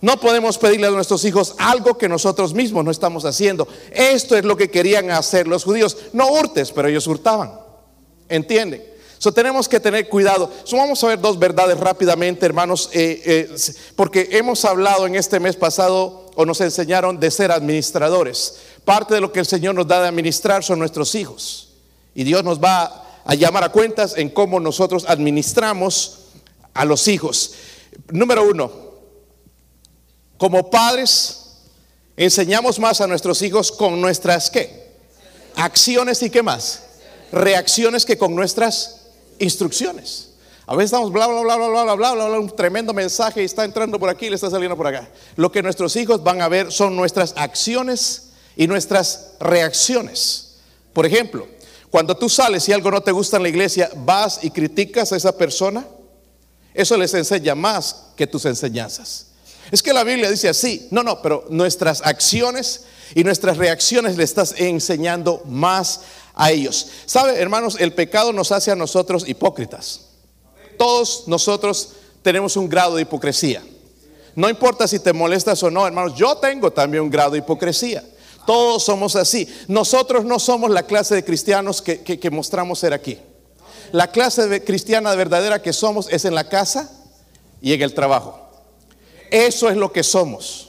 No 0.02 0.20
podemos 0.20 0.58
pedirle 0.58 0.88
a 0.88 0.92
nuestros 0.92 1.24
hijos 1.24 1.56
algo 1.60 1.98
que 1.98 2.10
nosotros 2.10 2.54
mismos 2.54 2.84
no 2.84 2.92
estamos 2.92 3.26
haciendo. 3.26 3.68
Esto 3.92 4.36
es 4.36 4.44
lo 4.44 4.58
que 4.58 4.72
querían 4.72 5.12
hacer 5.12 5.48
los 5.48 5.64
judíos. 5.64 5.98
No 6.14 6.28
hurtes, 6.30 6.72
pero 6.72 6.88
ellos 6.88 7.08
hurtaban. 7.08 7.60
¿Entienden? 8.28 8.95
Tenemos 9.34 9.68
que 9.68 9.80
tener 9.80 10.08
cuidado. 10.08 10.52
vamos 10.72 11.04
a 11.04 11.08
ver 11.08 11.20
dos 11.20 11.40
verdades 11.40 11.80
rápidamente, 11.80 12.46
hermanos, 12.46 12.90
eh, 12.94 13.22
eh, 13.26 13.56
porque 13.96 14.30
hemos 14.32 14.66
hablado 14.66 15.08
en 15.08 15.16
este 15.16 15.40
mes 15.40 15.56
pasado 15.56 16.32
o 16.36 16.46
nos 16.46 16.62
enseñaron 16.62 17.20
de 17.20 17.32
ser 17.32 17.52
administradores. 17.52 18.56
Parte 18.84 19.16
de 19.16 19.22
lo 19.22 19.32
que 19.32 19.40
el 19.40 19.46
Señor 19.46 19.76
nos 19.76 19.88
da 19.88 20.02
de 20.02 20.08
administrar 20.10 20.64
son 20.64 20.80
nuestros 20.80 21.16
hijos. 21.16 21.70
Y 22.14 22.24
Dios 22.24 22.44
nos 22.44 22.60
va 22.60 23.04
a 23.26 23.36
llamar 23.36 23.64
a 23.64 23.70
cuentas 23.70 24.16
en 24.18 24.30
cómo 24.30 24.60
nosotros 24.60 25.06
administramos 25.08 26.20
a 26.74 26.86
los 26.86 27.08
hijos. 27.08 27.54
Número 28.12 28.48
uno, 28.48 28.72
como 30.38 30.70
padres, 30.70 31.46
enseñamos 32.18 32.80
más 32.80 33.02
a 33.02 33.08
nuestros 33.08 33.42
hijos 33.42 33.72
con 33.72 34.00
nuestras 34.00 34.50
qué? 34.50 34.86
Acciones 35.56 36.22
y 36.22 36.30
qué 36.30 36.44
más? 36.44 36.84
Reacciones 37.32 38.06
que 38.06 38.18
con 38.18 38.36
nuestras 38.36 39.05
instrucciones. 39.40 40.32
A 40.68 40.76
veces 40.76 40.88
estamos 40.88 41.12
bla, 41.12 41.28
bla, 41.28 41.42
bla, 41.42 41.56
bla, 41.56 41.68
bla, 41.68 41.84
bla, 41.84 41.96
bla, 41.96 42.14
bla, 42.14 42.28
bla, 42.28 42.40
un 42.40 42.56
tremendo 42.56 42.94
mensaje 42.94 43.42
y 43.42 43.46
está 43.46 43.64
entrando 43.64 44.00
por 44.00 44.10
aquí 44.10 44.26
y 44.26 44.30
le 44.30 44.36
está 44.36 44.50
saliendo 44.50 44.76
por 44.76 44.88
acá. 44.88 45.08
Lo 45.36 45.52
que 45.52 45.62
nuestros 45.62 45.96
hijos 45.96 46.24
van 46.24 46.42
a 46.42 46.48
ver 46.48 46.72
son 46.72 46.96
nuestras 46.96 47.34
acciones 47.38 48.30
y 48.56 48.66
nuestras 48.66 49.34
reacciones. 49.40 50.56
Por 50.92 51.06
ejemplo, 51.06 51.48
cuando 51.92 52.18
tú 52.18 52.30
sales 52.30 52.68
y 52.68 52.74
algo 52.74 52.90
no 52.90 53.02
te 53.02 53.12
gusta 53.12 53.38
en 53.38 53.44
la 53.44 53.50
iglesia, 53.50 53.92
vas 53.96 54.40
y 54.44 54.50
criticas 54.50 55.12
a 55.12 55.18
esa 55.18 55.38
persona, 55.38 55.86
eso 56.74 56.98
les 56.98 57.14
enseña 57.14 57.54
más 57.54 58.08
que 58.16 58.28
tus 58.28 58.46
enseñanzas. 58.46 59.28
Es 59.72 59.82
que 59.82 59.94
la 59.94 60.04
Biblia 60.04 60.30
dice 60.30 60.50
así, 60.50 60.88
no, 60.92 61.04
no, 61.04 61.22
pero 61.22 61.46
nuestras 61.50 62.02
acciones 62.06 62.86
y 63.14 63.24
nuestras 63.24 63.58
reacciones 63.58 64.18
le 64.18 64.24
estás 64.24 64.56
enseñando 64.58 65.42
más 65.46 66.02
a 66.36 66.52
ellos. 66.52 66.88
¿Sabe, 67.06 67.40
hermanos? 67.40 67.78
El 67.80 67.94
pecado 67.94 68.34
nos 68.34 68.52
hace 68.52 68.72
a 68.72 68.76
nosotros 68.76 69.28
hipócritas. 69.28 70.02
Todos 70.78 71.24
nosotros 71.28 71.94
tenemos 72.22 72.58
un 72.58 72.68
grado 72.68 72.96
de 72.96 73.04
hipocresía. 73.04 73.64
No 74.36 74.50
importa 74.50 74.88
si 74.88 75.00
te 75.00 75.14
molestas 75.14 75.64
o 75.64 75.72
no, 75.72 75.88
hermanos, 75.88 76.16
yo 76.16 76.36
tengo 76.38 76.72
también 76.72 77.04
un 77.04 77.10
grado 77.10 77.32
de 77.32 77.38
hipocresía. 77.38 78.04
Todos 78.46 78.84
somos 78.84 79.16
así. 79.16 79.48
Nosotros 79.68 80.26
no 80.26 80.40
somos 80.40 80.70
la 80.70 80.84
clase 80.84 81.16
de 81.16 81.24
cristianos 81.24 81.82
que, 81.82 82.30
mostramos 82.32 82.80
ser 82.80 82.94
aquí. 82.94 83.18
La 83.92 84.12
clase 84.12 84.48
de 84.48 84.64
cristiana 84.64 85.16
verdadera 85.16 85.62
que 85.62 85.74
somos 85.74 86.08
es 86.10 86.26
en 86.26 86.36
la 86.36 86.50
casa 86.50 86.92
y 87.62 87.74
en 87.74 87.82
el 87.82 87.94
trabajo. 87.94 88.40
Eso 89.32 89.70
es 89.70 89.78
lo 89.78 89.92
que 89.92 90.04
somos. 90.04 90.65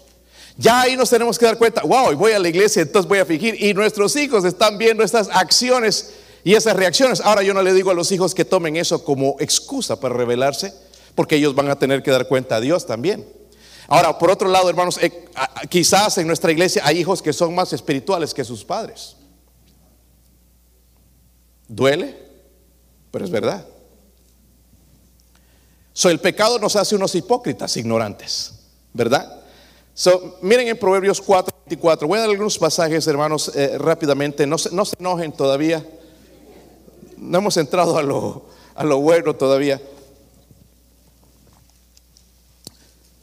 Ya 0.58 0.80
ahí 0.80 0.96
nos 0.96 1.10
tenemos 1.10 1.38
que 1.38 1.44
dar 1.44 1.58
cuenta, 1.58 1.82
wow, 1.82 2.14
voy 2.16 2.32
a 2.32 2.38
la 2.38 2.48
iglesia, 2.48 2.82
entonces 2.82 3.08
voy 3.08 3.18
a 3.18 3.26
fingir. 3.26 3.62
Y 3.62 3.74
nuestros 3.74 4.16
hijos 4.16 4.44
están 4.44 4.78
viendo 4.78 5.04
estas 5.04 5.28
acciones 5.30 6.14
y 6.44 6.54
esas 6.54 6.76
reacciones. 6.76 7.20
Ahora 7.20 7.42
yo 7.42 7.52
no 7.52 7.62
le 7.62 7.74
digo 7.74 7.90
a 7.90 7.94
los 7.94 8.10
hijos 8.10 8.34
que 8.34 8.44
tomen 8.44 8.76
eso 8.76 9.04
como 9.04 9.36
excusa 9.38 10.00
para 10.00 10.14
rebelarse, 10.14 10.72
porque 11.14 11.36
ellos 11.36 11.54
van 11.54 11.68
a 11.68 11.78
tener 11.78 12.02
que 12.02 12.10
dar 12.10 12.26
cuenta 12.26 12.56
a 12.56 12.60
Dios 12.60 12.86
también. 12.86 13.26
Ahora, 13.88 14.18
por 14.18 14.30
otro 14.30 14.48
lado, 14.48 14.68
hermanos, 14.70 14.98
eh, 15.02 15.28
quizás 15.68 16.18
en 16.18 16.26
nuestra 16.26 16.50
iglesia 16.50 16.82
hay 16.84 16.98
hijos 16.98 17.22
que 17.22 17.32
son 17.32 17.54
más 17.54 17.72
espirituales 17.72 18.32
que 18.32 18.42
sus 18.42 18.64
padres. 18.64 19.16
Duele, 21.68 22.16
pero 23.10 23.24
es 23.24 23.30
verdad. 23.30 23.66
So, 25.92 26.10
el 26.10 26.20
pecado 26.20 26.58
nos 26.58 26.76
hace 26.76 26.96
unos 26.96 27.14
hipócritas 27.14 27.76
ignorantes, 27.76 28.52
¿verdad? 28.92 29.42
So, 29.98 30.36
miren 30.42 30.68
en 30.68 30.76
Proverbios 30.76 31.22
4, 31.22 31.56
24. 31.64 32.06
Voy 32.06 32.18
a 32.18 32.20
dar 32.20 32.28
algunos 32.28 32.58
pasajes, 32.58 33.06
hermanos, 33.06 33.50
eh, 33.54 33.78
rápidamente. 33.78 34.46
No 34.46 34.58
se, 34.58 34.70
no 34.70 34.84
se 34.84 34.94
enojen 34.98 35.32
todavía. 35.32 35.86
No 37.16 37.38
hemos 37.38 37.56
entrado 37.56 37.96
a 37.96 38.02
lo, 38.02 38.44
a 38.74 38.84
lo 38.84 39.00
bueno 39.00 39.34
todavía. 39.34 39.80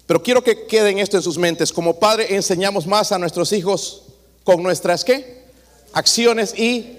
Pero 0.08 0.24
quiero 0.24 0.44
que 0.44 0.66
queden 0.66 0.98
esto 0.98 1.16
en 1.16 1.22
sus 1.22 1.38
mentes. 1.38 1.72
Como 1.72 2.00
padre 2.00 2.34
enseñamos 2.34 2.88
más 2.88 3.12
a 3.12 3.20
nuestros 3.20 3.52
hijos 3.52 4.06
con 4.44 4.64
nuestras 4.64 5.04
qué? 5.04 5.44
Acciones 5.94 6.58
y 6.58 6.98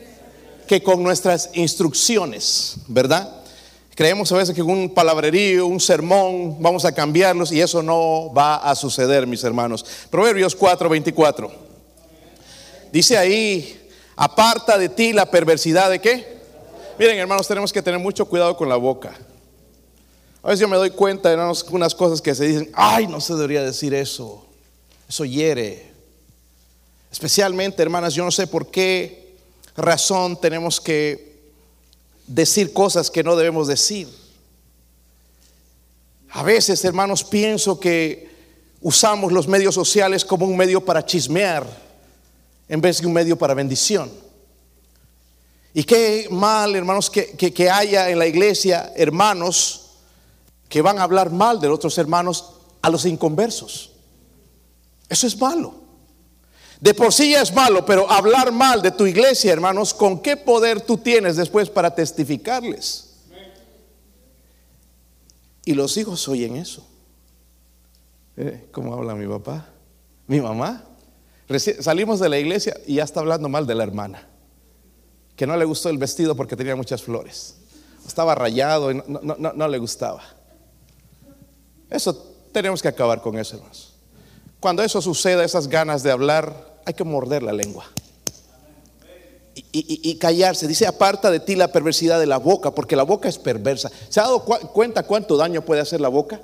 que 0.68 0.84
con 0.84 1.02
nuestras 1.02 1.50
instrucciones, 1.52 2.76
¿verdad? 2.86 3.43
Creemos 3.94 4.32
a 4.32 4.36
veces 4.36 4.54
que 4.54 4.62
un 4.62 4.92
palabrerío, 4.92 5.66
un 5.66 5.78
sermón, 5.78 6.56
vamos 6.60 6.84
a 6.84 6.92
cambiarlos 6.92 7.52
y 7.52 7.60
eso 7.60 7.82
no 7.82 8.32
va 8.34 8.56
a 8.56 8.74
suceder, 8.74 9.26
mis 9.26 9.44
hermanos. 9.44 9.84
Proverbios 10.10 10.56
4:24. 10.58 11.50
Dice 12.90 13.16
ahí, 13.16 13.88
aparta 14.16 14.78
de 14.78 14.88
ti 14.88 15.12
la 15.12 15.30
perversidad 15.30 15.90
de 15.90 16.00
qué? 16.00 16.38
Miren, 16.98 17.18
hermanos, 17.18 17.46
tenemos 17.46 17.72
que 17.72 17.82
tener 17.82 18.00
mucho 18.00 18.26
cuidado 18.26 18.56
con 18.56 18.68
la 18.68 18.76
boca. 18.76 19.16
A 20.42 20.48
veces 20.48 20.60
yo 20.60 20.68
me 20.68 20.76
doy 20.76 20.90
cuenta 20.90 21.30
de 21.30 21.36
unas 21.70 21.94
cosas 21.94 22.20
que 22.20 22.34
se 22.34 22.46
dicen, 22.46 22.70
ay, 22.74 23.06
no 23.06 23.20
se 23.20 23.34
debería 23.34 23.62
decir 23.62 23.94
eso. 23.94 24.44
Eso 25.08 25.24
hiere. 25.24 25.92
Especialmente, 27.10 27.82
hermanas, 27.82 28.14
yo 28.14 28.24
no 28.24 28.30
sé 28.30 28.46
por 28.46 28.70
qué 28.70 29.36
razón 29.76 30.40
tenemos 30.40 30.80
que 30.80 31.33
decir 32.26 32.72
cosas 32.72 33.10
que 33.10 33.22
no 33.22 33.36
debemos 33.36 33.66
decir. 33.66 34.08
A 36.30 36.42
veces, 36.42 36.84
hermanos, 36.84 37.22
pienso 37.22 37.78
que 37.78 38.28
usamos 38.80 39.32
los 39.32 39.46
medios 39.46 39.74
sociales 39.74 40.24
como 40.24 40.46
un 40.46 40.56
medio 40.56 40.84
para 40.84 41.04
chismear 41.04 41.66
en 42.68 42.80
vez 42.80 43.00
de 43.00 43.06
un 43.06 43.12
medio 43.12 43.36
para 43.36 43.54
bendición. 43.54 44.10
Y 45.72 45.84
qué 45.84 46.28
mal, 46.30 46.74
hermanos, 46.74 47.10
que, 47.10 47.36
que 47.36 47.70
haya 47.70 48.10
en 48.10 48.18
la 48.18 48.26
iglesia 48.26 48.92
hermanos 48.96 49.80
que 50.68 50.82
van 50.82 50.98
a 50.98 51.02
hablar 51.02 51.30
mal 51.30 51.60
de 51.60 51.68
otros 51.68 51.98
hermanos 51.98 52.52
a 52.82 52.90
los 52.90 53.04
inconversos. 53.04 53.92
Eso 55.08 55.26
es 55.26 55.38
malo. 55.38 55.83
De 56.84 56.92
por 56.92 57.14
sí 57.14 57.30
ya 57.30 57.40
es 57.40 57.50
malo, 57.50 57.86
pero 57.86 58.10
hablar 58.10 58.52
mal 58.52 58.82
de 58.82 58.90
tu 58.90 59.06
iglesia, 59.06 59.54
hermanos, 59.54 59.94
¿con 59.94 60.20
qué 60.20 60.36
poder 60.36 60.82
tú 60.82 60.98
tienes 60.98 61.34
después 61.34 61.70
para 61.70 61.94
testificarles? 61.94 63.22
Y 65.64 65.72
los 65.72 65.96
hijos 65.96 66.28
oyen 66.28 66.56
eso. 66.56 66.86
Eh, 68.36 68.68
¿Cómo 68.70 68.92
habla 68.92 69.14
mi 69.14 69.26
papá? 69.26 69.66
Mi 70.26 70.42
mamá. 70.42 70.84
salimos 71.80 72.20
de 72.20 72.28
la 72.28 72.38
iglesia 72.38 72.78
y 72.86 72.96
ya 72.96 73.04
está 73.04 73.20
hablando 73.20 73.48
mal 73.48 73.66
de 73.66 73.74
la 73.76 73.84
hermana. 73.84 74.28
Que 75.36 75.46
no 75.46 75.56
le 75.56 75.64
gustó 75.64 75.88
el 75.88 75.96
vestido 75.96 76.36
porque 76.36 76.54
tenía 76.54 76.76
muchas 76.76 77.02
flores. 77.02 77.56
Estaba 78.06 78.34
rayado 78.34 78.92
y 78.92 79.02
no 79.06 79.68
le 79.68 79.78
gustaba. 79.78 80.22
Eso 81.88 82.14
tenemos 82.52 82.82
que 82.82 82.88
acabar 82.88 83.22
con 83.22 83.38
eso, 83.38 83.56
hermanos. 83.56 83.94
Cuando 84.60 84.82
eso 84.82 85.00
suceda, 85.00 85.44
esas 85.44 85.66
ganas 85.68 86.02
de 86.02 86.10
hablar, 86.10 86.73
hay 86.84 86.94
que 86.94 87.04
morder 87.04 87.42
la 87.42 87.52
lengua. 87.52 87.84
Y, 89.76 90.16
callarse. 90.16 90.66
Dice, 90.66 90.86
aparta 90.86 91.30
de 91.30 91.40
ti 91.40 91.54
la 91.54 91.68
perversidad 91.68 92.18
de 92.18 92.26
la 92.26 92.38
boca, 92.38 92.72
porque 92.72 92.96
la 92.96 93.04
boca 93.04 93.28
es 93.28 93.38
perversa. 93.38 93.90
¿Se 94.08 94.18
ha 94.18 94.24
dado 94.24 94.44
cuenta 94.44 95.04
cuánto 95.04 95.36
daño 95.36 95.64
puede 95.64 95.80
hacer 95.80 96.00
la 96.00 96.08
boca? 96.08 96.40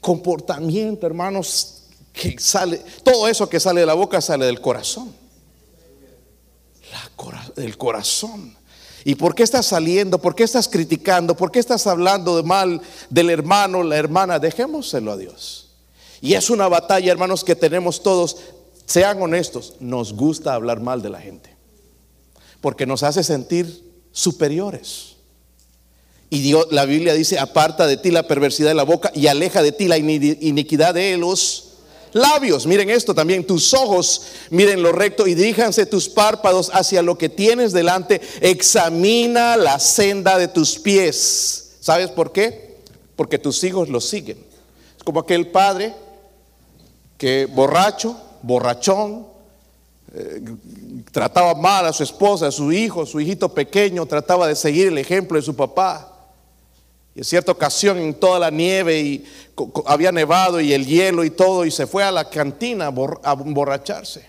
Comportamiento, 0.00 1.06
hermanos, 1.06 1.82
que 2.12 2.38
sale, 2.38 2.82
todo 3.02 3.28
eso 3.28 3.48
que 3.48 3.60
sale 3.60 3.80
de 3.80 3.86
la 3.86 3.94
boca 3.94 4.20
sale 4.20 4.46
del 4.46 4.60
corazón. 4.60 5.14
La, 6.92 7.52
del 7.56 7.76
corazón. 7.76 8.56
¿Y 9.04 9.14
por 9.14 9.34
qué 9.34 9.42
estás 9.42 9.66
saliendo? 9.66 10.18
¿Por 10.18 10.34
qué 10.34 10.44
estás 10.44 10.68
criticando? 10.68 11.36
¿Por 11.36 11.50
qué 11.50 11.58
estás 11.58 11.86
hablando 11.86 12.36
de 12.36 12.42
mal 12.42 12.80
del 13.10 13.30
hermano, 13.30 13.82
la 13.82 13.96
hermana? 13.96 14.38
Dejémoselo 14.38 15.12
a 15.12 15.16
Dios. 15.16 15.65
Y 16.20 16.34
es 16.34 16.50
una 16.50 16.68
batalla, 16.68 17.12
hermanos, 17.12 17.44
que 17.44 17.56
tenemos 17.56 18.02
todos. 18.02 18.36
Sean 18.86 19.20
honestos, 19.20 19.74
nos 19.80 20.12
gusta 20.12 20.54
hablar 20.54 20.80
mal 20.80 21.02
de 21.02 21.10
la 21.10 21.20
gente. 21.20 21.54
Porque 22.60 22.86
nos 22.86 23.02
hace 23.02 23.22
sentir 23.22 23.84
superiores. 24.12 25.16
Y 26.30 26.40
Dios, 26.40 26.66
la 26.70 26.86
Biblia 26.86 27.14
dice, 27.14 27.38
aparta 27.38 27.86
de 27.86 27.96
ti 27.96 28.10
la 28.10 28.26
perversidad 28.26 28.70
de 28.70 28.74
la 28.74 28.82
boca 28.82 29.12
y 29.14 29.26
aleja 29.26 29.62
de 29.62 29.72
ti 29.72 29.86
la 29.86 29.98
iniquidad 29.98 30.94
de 30.94 31.16
los 31.16 31.66
labios. 32.12 32.66
Miren 32.66 32.90
esto 32.90 33.14
también, 33.14 33.46
tus 33.46 33.74
ojos 33.74 34.22
miren 34.50 34.82
lo 34.82 34.90
recto 34.90 35.26
y 35.26 35.34
diríjanse 35.34 35.86
tus 35.86 36.08
párpados 36.08 36.70
hacia 36.72 37.02
lo 37.02 37.16
que 37.18 37.28
tienes 37.28 37.72
delante. 37.72 38.20
Examina 38.40 39.56
la 39.56 39.78
senda 39.78 40.38
de 40.38 40.48
tus 40.48 40.78
pies. 40.78 41.76
¿Sabes 41.80 42.10
por 42.10 42.32
qué? 42.32 42.78
Porque 43.14 43.38
tus 43.38 43.62
hijos 43.62 43.88
lo 43.88 44.00
siguen. 44.00 44.38
Es 44.96 45.04
como 45.04 45.20
aquel 45.20 45.48
padre 45.48 45.94
que 47.18 47.46
borracho, 47.46 48.16
borrachón, 48.42 49.26
eh, 50.14 50.42
trataba 51.12 51.54
mal 51.54 51.86
a 51.86 51.92
su 51.92 52.02
esposa, 52.02 52.46
a 52.46 52.52
su 52.52 52.72
hijo, 52.72 53.04
su 53.06 53.20
hijito 53.20 53.52
pequeño, 53.52 54.06
trataba 54.06 54.46
de 54.46 54.54
seguir 54.54 54.88
el 54.88 54.98
ejemplo 54.98 55.36
de 55.36 55.42
su 55.42 55.54
papá. 55.54 56.12
Y 57.14 57.20
en 57.20 57.24
cierta 57.24 57.52
ocasión 57.52 57.98
en 57.98 58.14
toda 58.14 58.38
la 58.38 58.50
nieve 58.50 59.00
y 59.00 59.24
había 59.86 60.12
nevado 60.12 60.60
y 60.60 60.72
el 60.72 60.86
hielo 60.86 61.24
y 61.24 61.30
todo 61.30 61.64
y 61.64 61.70
se 61.70 61.86
fue 61.86 62.04
a 62.04 62.12
la 62.12 62.28
cantina 62.28 62.92
a 63.22 63.32
emborracharse. 63.32 64.26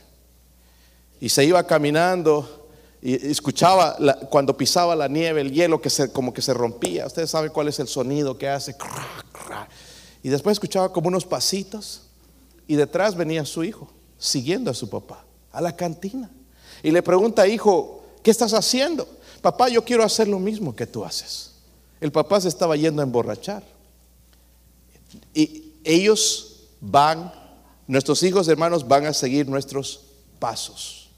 Y 1.20 1.30
se 1.30 1.44
iba 1.44 1.62
caminando 1.64 2.68
y 3.02 3.30
escuchaba 3.30 3.98
cuando 4.30 4.56
pisaba 4.56 4.96
la 4.96 5.08
nieve 5.08 5.42
el 5.42 5.52
hielo 5.52 5.82
que 5.82 5.90
se, 5.90 6.12
como 6.12 6.34
que 6.34 6.42
se 6.42 6.54
rompía. 6.54 7.06
Ustedes 7.06 7.30
saben 7.30 7.52
cuál 7.52 7.68
es 7.68 7.80
el 7.80 7.88
sonido 7.88 8.38
que 8.38 8.48
hace. 8.48 8.76
Y 10.24 10.30
después 10.30 10.54
escuchaba 10.54 10.92
como 10.92 11.10
unos 11.10 11.26
pasitos 11.26 12.07
y 12.68 12.76
detrás 12.76 13.16
venía 13.16 13.46
su 13.46 13.64
hijo 13.64 13.90
siguiendo 14.18 14.72
a 14.72 14.74
su 14.74 14.90
papá 14.90 15.26
a 15.52 15.62
la 15.62 15.76
cantina. 15.76 16.30
Y 16.84 16.92
le 16.92 17.02
pregunta, 17.02 17.48
hijo, 17.48 18.04
¿qué 18.22 18.30
estás 18.30 18.54
haciendo? 18.54 19.08
Papá, 19.42 19.70
yo 19.70 19.84
quiero 19.84 20.04
hacer 20.04 20.28
lo 20.28 20.40
mismo 20.40 20.76
que 20.76 20.86
tú 20.86 21.04
haces. 21.04 21.54
El 22.00 22.12
papá 22.12 22.40
se 22.40 22.48
estaba 22.48 22.76
yendo 22.76 23.02
a 23.02 23.06
emborrachar. 23.06 23.64
Y 25.34 25.74
ellos 25.84 26.68
van, 26.80 27.32
nuestros 27.88 28.22
hijos 28.24 28.48
hermanos 28.48 28.88
van 28.88 29.08
a 29.08 29.14
seguir 29.14 29.48
nuestros 29.48 30.02
pasos. 30.38 31.10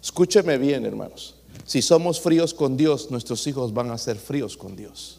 Escúcheme 0.00 0.56
bien, 0.58 0.86
hermanos. 0.86 1.34
Si 1.64 1.82
somos 1.82 2.20
fríos 2.20 2.54
con 2.54 2.76
Dios, 2.76 3.10
nuestros 3.10 3.44
hijos 3.46 3.74
van 3.74 3.90
a 3.90 3.98
ser 3.98 4.16
fríos 4.18 4.56
con 4.56 4.76
Dios. 4.76 5.17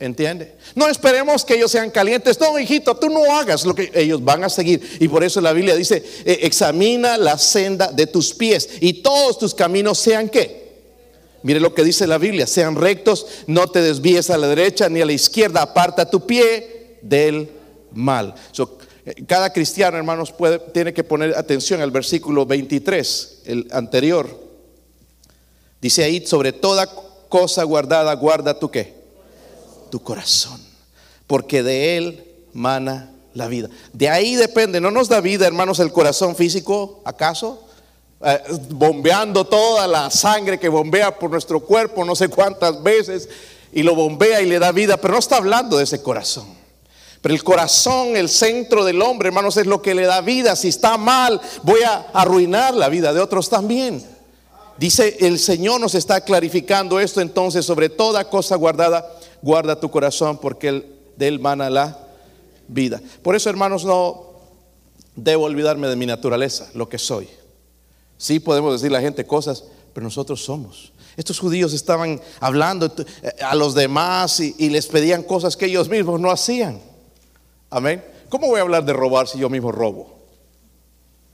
¿Entiende? 0.00 0.54
No 0.76 0.88
esperemos 0.88 1.44
que 1.44 1.54
ellos 1.54 1.72
sean 1.72 1.90
calientes. 1.90 2.38
No, 2.38 2.56
hijito, 2.58 2.94
tú 2.96 3.08
no 3.08 3.24
hagas 3.34 3.64
lo 3.64 3.74
que 3.74 3.90
ellos 3.94 4.22
van 4.22 4.44
a 4.44 4.48
seguir. 4.48 4.80
Y 5.00 5.08
por 5.08 5.24
eso 5.24 5.40
la 5.40 5.52
Biblia 5.52 5.74
dice, 5.74 6.04
eh, 6.24 6.38
examina 6.42 7.16
la 7.16 7.36
senda 7.36 7.90
de 7.90 8.06
tus 8.06 8.32
pies 8.32 8.68
y 8.80 9.02
todos 9.02 9.38
tus 9.38 9.54
caminos 9.54 9.98
sean 9.98 10.28
qué? 10.28 10.68
Mire 11.42 11.58
lo 11.58 11.74
que 11.74 11.82
dice 11.82 12.06
la 12.06 12.18
Biblia, 12.18 12.46
sean 12.46 12.76
rectos, 12.76 13.26
no 13.46 13.68
te 13.68 13.80
desvíes 13.80 14.30
a 14.30 14.38
la 14.38 14.48
derecha 14.48 14.88
ni 14.88 15.00
a 15.00 15.06
la 15.06 15.12
izquierda, 15.12 15.62
aparta 15.62 16.08
tu 16.08 16.26
pie 16.26 16.98
del 17.02 17.48
mal. 17.92 18.34
Eh, 19.04 19.24
Cada 19.26 19.52
cristiano, 19.52 19.96
hermanos, 19.96 20.30
puede, 20.30 20.58
tiene 20.58 20.92
que 20.92 21.04
poner 21.04 21.36
atención 21.36 21.80
al 21.80 21.90
versículo 21.90 22.46
23, 22.46 23.42
el 23.46 23.68
anterior. 23.72 24.28
Dice 25.80 26.04
ahí, 26.04 26.24
sobre 26.24 26.52
toda 26.52 26.88
cosa 27.28 27.64
guardada, 27.64 28.14
guarda 28.14 28.58
tu 28.58 28.70
qué? 28.70 28.97
Tu 29.90 30.00
corazón, 30.02 30.60
porque 31.26 31.62
de 31.62 31.96
él 31.96 32.24
mana 32.52 33.12
la 33.34 33.48
vida. 33.48 33.68
De 33.92 34.08
ahí 34.08 34.36
depende, 34.36 34.80
no 34.80 34.90
nos 34.90 35.08
da 35.08 35.20
vida, 35.20 35.46
hermanos, 35.46 35.78
el 35.78 35.92
corazón 35.92 36.36
físico, 36.36 37.00
¿acaso? 37.04 37.64
Eh, 38.20 38.42
bombeando 38.70 39.44
toda 39.44 39.86
la 39.86 40.10
sangre 40.10 40.58
que 40.58 40.68
bombea 40.68 41.16
por 41.16 41.30
nuestro 41.30 41.60
cuerpo 41.60 42.04
no 42.04 42.16
sé 42.16 42.28
cuántas 42.28 42.82
veces 42.82 43.28
y 43.72 43.84
lo 43.84 43.94
bombea 43.94 44.40
y 44.40 44.46
le 44.46 44.58
da 44.58 44.72
vida, 44.72 44.96
pero 44.96 45.14
no 45.14 45.20
está 45.20 45.36
hablando 45.36 45.78
de 45.78 45.84
ese 45.84 46.02
corazón. 46.02 46.46
Pero 47.20 47.34
el 47.34 47.42
corazón, 47.44 48.16
el 48.16 48.28
centro 48.28 48.84
del 48.84 49.02
hombre, 49.02 49.28
hermanos, 49.28 49.56
es 49.56 49.66
lo 49.66 49.82
que 49.82 49.94
le 49.94 50.06
da 50.06 50.20
vida. 50.20 50.56
Si 50.56 50.68
está 50.68 50.96
mal, 50.96 51.40
voy 51.62 51.82
a 51.82 52.06
arruinar 52.12 52.74
la 52.74 52.88
vida 52.88 53.12
de 53.12 53.20
otros 53.20 53.48
también. 53.48 54.04
Dice 54.78 55.16
el 55.20 55.40
Señor 55.40 55.80
nos 55.80 55.96
está 55.96 56.20
clarificando 56.20 57.00
esto 57.00 57.20
entonces 57.20 57.66
sobre 57.66 57.88
toda 57.88 58.30
cosa 58.30 58.54
guardada, 58.54 59.04
guarda 59.42 59.80
tu 59.80 59.90
corazón 59.90 60.38
porque 60.38 60.68
él, 60.68 60.86
de 61.16 61.28
él 61.28 61.40
mana 61.40 61.70
la 61.70 61.98
vida. 62.68 63.00
Por 63.22 63.34
eso, 63.36 63.50
hermanos, 63.50 63.84
no 63.84 64.28
debo 65.16 65.44
olvidarme 65.44 65.88
de 65.88 65.96
mi 65.96 66.06
naturaleza, 66.06 66.70
lo 66.74 66.88
que 66.88 66.98
soy. 66.98 67.28
Sí 68.16 68.40
podemos 68.40 68.72
decir 68.72 68.90
a 68.90 68.98
la 68.98 69.00
gente 69.00 69.26
cosas, 69.26 69.64
pero 69.92 70.04
nosotros 70.04 70.44
somos. 70.44 70.92
Estos 71.16 71.38
judíos 71.38 71.72
estaban 71.72 72.20
hablando 72.40 72.86
eh, 72.96 73.32
a 73.42 73.54
los 73.54 73.74
demás 73.74 74.38
y, 74.40 74.54
y 74.58 74.70
les 74.70 74.86
pedían 74.86 75.22
cosas 75.22 75.56
que 75.56 75.66
ellos 75.66 75.88
mismos 75.88 76.20
no 76.20 76.30
hacían. 76.30 76.80
Amén. 77.70 78.04
¿Cómo 78.28 78.46
voy 78.48 78.58
a 78.58 78.62
hablar 78.62 78.84
de 78.84 78.92
robar 78.92 79.26
si 79.26 79.38
yo 79.38 79.48
mismo 79.48 79.72
robo? 79.72 80.18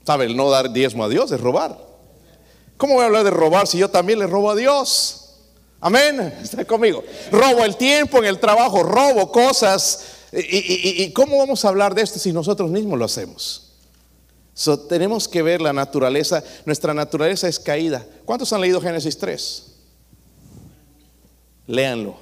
¿Sabe? 0.05 0.25
El 0.25 0.35
no 0.35 0.49
dar 0.49 0.71
diezmo 0.71 1.03
a 1.03 1.09
Dios 1.09 1.31
es 1.31 1.41
robar. 1.41 1.77
¿Cómo 2.77 2.95
voy 2.95 3.03
a 3.03 3.05
hablar 3.05 3.23
de 3.23 3.31
robar 3.31 3.67
si 3.67 3.77
yo 3.77 3.89
también 3.89 4.19
le 4.19 4.27
robo 4.27 4.51
a 4.51 4.55
Dios? 4.55 5.24
Amén. 5.85 6.33
Está 6.41 6.65
conmigo. 6.65 7.03
Robo 7.31 7.63
el 7.63 7.75
tiempo 7.77 8.17
en 8.17 8.25
el 8.25 8.39
trabajo, 8.39 8.81
robo 8.81 9.31
cosas. 9.31 10.03
¿Y, 10.33 10.39
y, 10.39 11.03
y 11.03 11.13
cómo 11.13 11.37
vamos 11.37 11.63
a 11.63 11.67
hablar 11.67 11.93
de 11.93 12.01
esto 12.01 12.17
si 12.17 12.33
nosotros 12.33 12.71
mismos 12.71 12.97
lo 12.97 13.05
hacemos? 13.05 13.71
So, 14.55 14.79
tenemos 14.79 15.27
que 15.27 15.43
ver 15.43 15.61
la 15.61 15.73
naturaleza. 15.73 16.43
Nuestra 16.65 16.95
naturaleza 16.95 17.47
es 17.47 17.59
caída. 17.59 18.03
¿Cuántos 18.25 18.51
han 18.51 18.61
leído 18.61 18.81
Génesis 18.81 19.15
3? 19.15 19.63
Léanlo. 21.67 22.15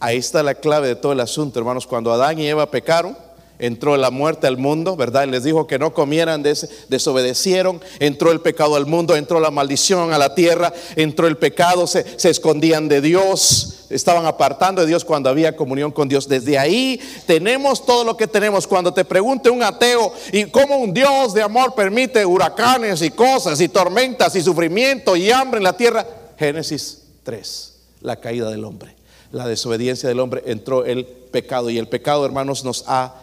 Ahí 0.00 0.16
está 0.16 0.42
la 0.42 0.54
clave 0.54 0.88
de 0.88 0.96
todo 0.96 1.12
el 1.12 1.20
asunto, 1.20 1.58
hermanos. 1.58 1.86
Cuando 1.86 2.10
Adán 2.10 2.38
y 2.38 2.46
Eva 2.46 2.70
pecaron, 2.70 3.18
entró 3.62 3.96
la 3.96 4.10
muerte 4.10 4.48
al 4.48 4.58
mundo, 4.58 4.96
¿verdad? 4.96 5.26
Les 5.28 5.44
dijo 5.44 5.68
que 5.68 5.78
no 5.78 5.94
comieran, 5.94 6.42
des, 6.42 6.68
desobedecieron, 6.88 7.80
entró 8.00 8.32
el 8.32 8.40
pecado 8.40 8.74
al 8.74 8.86
mundo, 8.86 9.14
entró 9.14 9.38
la 9.38 9.52
maldición 9.52 10.12
a 10.12 10.18
la 10.18 10.34
tierra, 10.34 10.72
entró 10.96 11.28
el 11.28 11.38
pecado, 11.38 11.86
se, 11.86 12.04
se, 12.18 12.28
escondían 12.28 12.88
de 12.88 13.00
Dios, 13.00 13.86
estaban 13.88 14.26
apartando 14.26 14.80
de 14.80 14.88
Dios 14.88 15.04
cuando 15.04 15.30
había 15.30 15.54
comunión 15.54 15.92
con 15.92 16.08
Dios. 16.08 16.28
Desde 16.28 16.58
ahí 16.58 17.00
tenemos 17.24 17.86
todo 17.86 18.02
lo 18.02 18.16
que 18.16 18.26
tenemos. 18.26 18.66
Cuando 18.66 18.92
te 18.92 19.04
pregunte 19.04 19.48
un 19.48 19.62
ateo, 19.62 20.12
¿y 20.32 20.44
cómo 20.46 20.78
un 20.78 20.92
Dios 20.92 21.32
de 21.32 21.42
amor 21.42 21.76
permite 21.76 22.26
huracanes 22.26 23.00
y 23.00 23.10
cosas 23.10 23.60
y 23.60 23.68
tormentas 23.68 24.34
y 24.34 24.42
sufrimiento 24.42 25.14
y 25.14 25.30
hambre 25.30 25.58
en 25.58 25.64
la 25.64 25.76
tierra? 25.76 26.04
Génesis 26.36 27.04
3, 27.22 27.74
la 28.00 28.16
caída 28.16 28.50
del 28.50 28.64
hombre 28.64 28.96
la 29.32 29.46
desobediencia 29.48 30.08
del 30.08 30.20
hombre, 30.20 30.42
entró 30.46 30.84
el 30.84 31.06
pecado. 31.06 31.70
Y 31.70 31.78
el 31.78 31.88
pecado, 31.88 32.24
hermanos, 32.24 32.64
nos 32.64 32.84
ha 32.86 33.14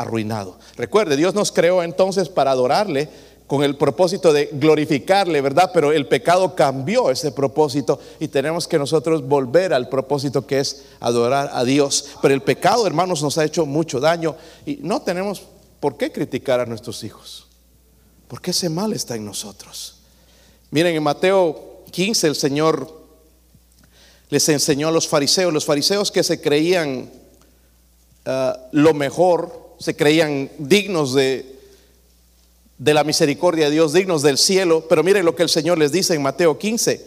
arruinado. 0.00 0.58
Recuerde, 0.76 1.16
Dios 1.16 1.34
nos 1.34 1.52
creó 1.52 1.82
entonces 1.82 2.28
para 2.28 2.50
adorarle 2.52 3.08
con 3.48 3.64
el 3.64 3.76
propósito 3.76 4.32
de 4.32 4.50
glorificarle, 4.52 5.40
¿verdad? 5.40 5.70
Pero 5.72 5.90
el 5.90 6.06
pecado 6.06 6.54
cambió 6.54 7.10
ese 7.10 7.32
propósito 7.32 7.98
y 8.20 8.28
tenemos 8.28 8.68
que 8.68 8.78
nosotros 8.78 9.26
volver 9.26 9.72
al 9.72 9.88
propósito 9.88 10.46
que 10.46 10.60
es 10.60 10.84
adorar 11.00 11.50
a 11.54 11.64
Dios. 11.64 12.10
Pero 12.20 12.34
el 12.34 12.42
pecado, 12.42 12.86
hermanos, 12.86 13.22
nos 13.22 13.38
ha 13.38 13.44
hecho 13.44 13.64
mucho 13.64 14.00
daño 14.00 14.36
y 14.66 14.76
no 14.82 15.00
tenemos 15.00 15.42
por 15.80 15.96
qué 15.96 16.12
criticar 16.12 16.60
a 16.60 16.66
nuestros 16.66 17.02
hijos. 17.04 17.46
Porque 18.28 18.50
ese 18.50 18.68
mal 18.68 18.92
está 18.92 19.16
en 19.16 19.24
nosotros. 19.24 19.96
Miren, 20.70 20.94
en 20.94 21.02
Mateo 21.02 21.84
15 21.90 22.26
el 22.26 22.34
Señor 22.34 22.98
les 24.28 24.46
enseñó 24.50 24.88
a 24.88 24.92
los 24.92 25.08
fariseos, 25.08 25.54
los 25.54 25.64
fariseos 25.64 26.10
que 26.10 26.22
se 26.22 26.40
creían 26.42 27.10
uh, 28.26 28.30
lo 28.72 28.92
mejor, 28.92 29.67
se 29.78 29.96
creían 29.96 30.50
dignos 30.58 31.14
de, 31.14 31.58
de 32.78 32.94
la 32.94 33.04
misericordia 33.04 33.66
de 33.66 33.72
Dios, 33.72 33.92
dignos 33.92 34.22
del 34.22 34.38
cielo, 34.38 34.86
pero 34.88 35.02
miren 35.02 35.24
lo 35.24 35.34
que 35.34 35.42
el 35.42 35.48
Señor 35.48 35.78
les 35.78 35.92
dice 35.92 36.14
en 36.14 36.22
Mateo 36.22 36.58
15, 36.58 37.04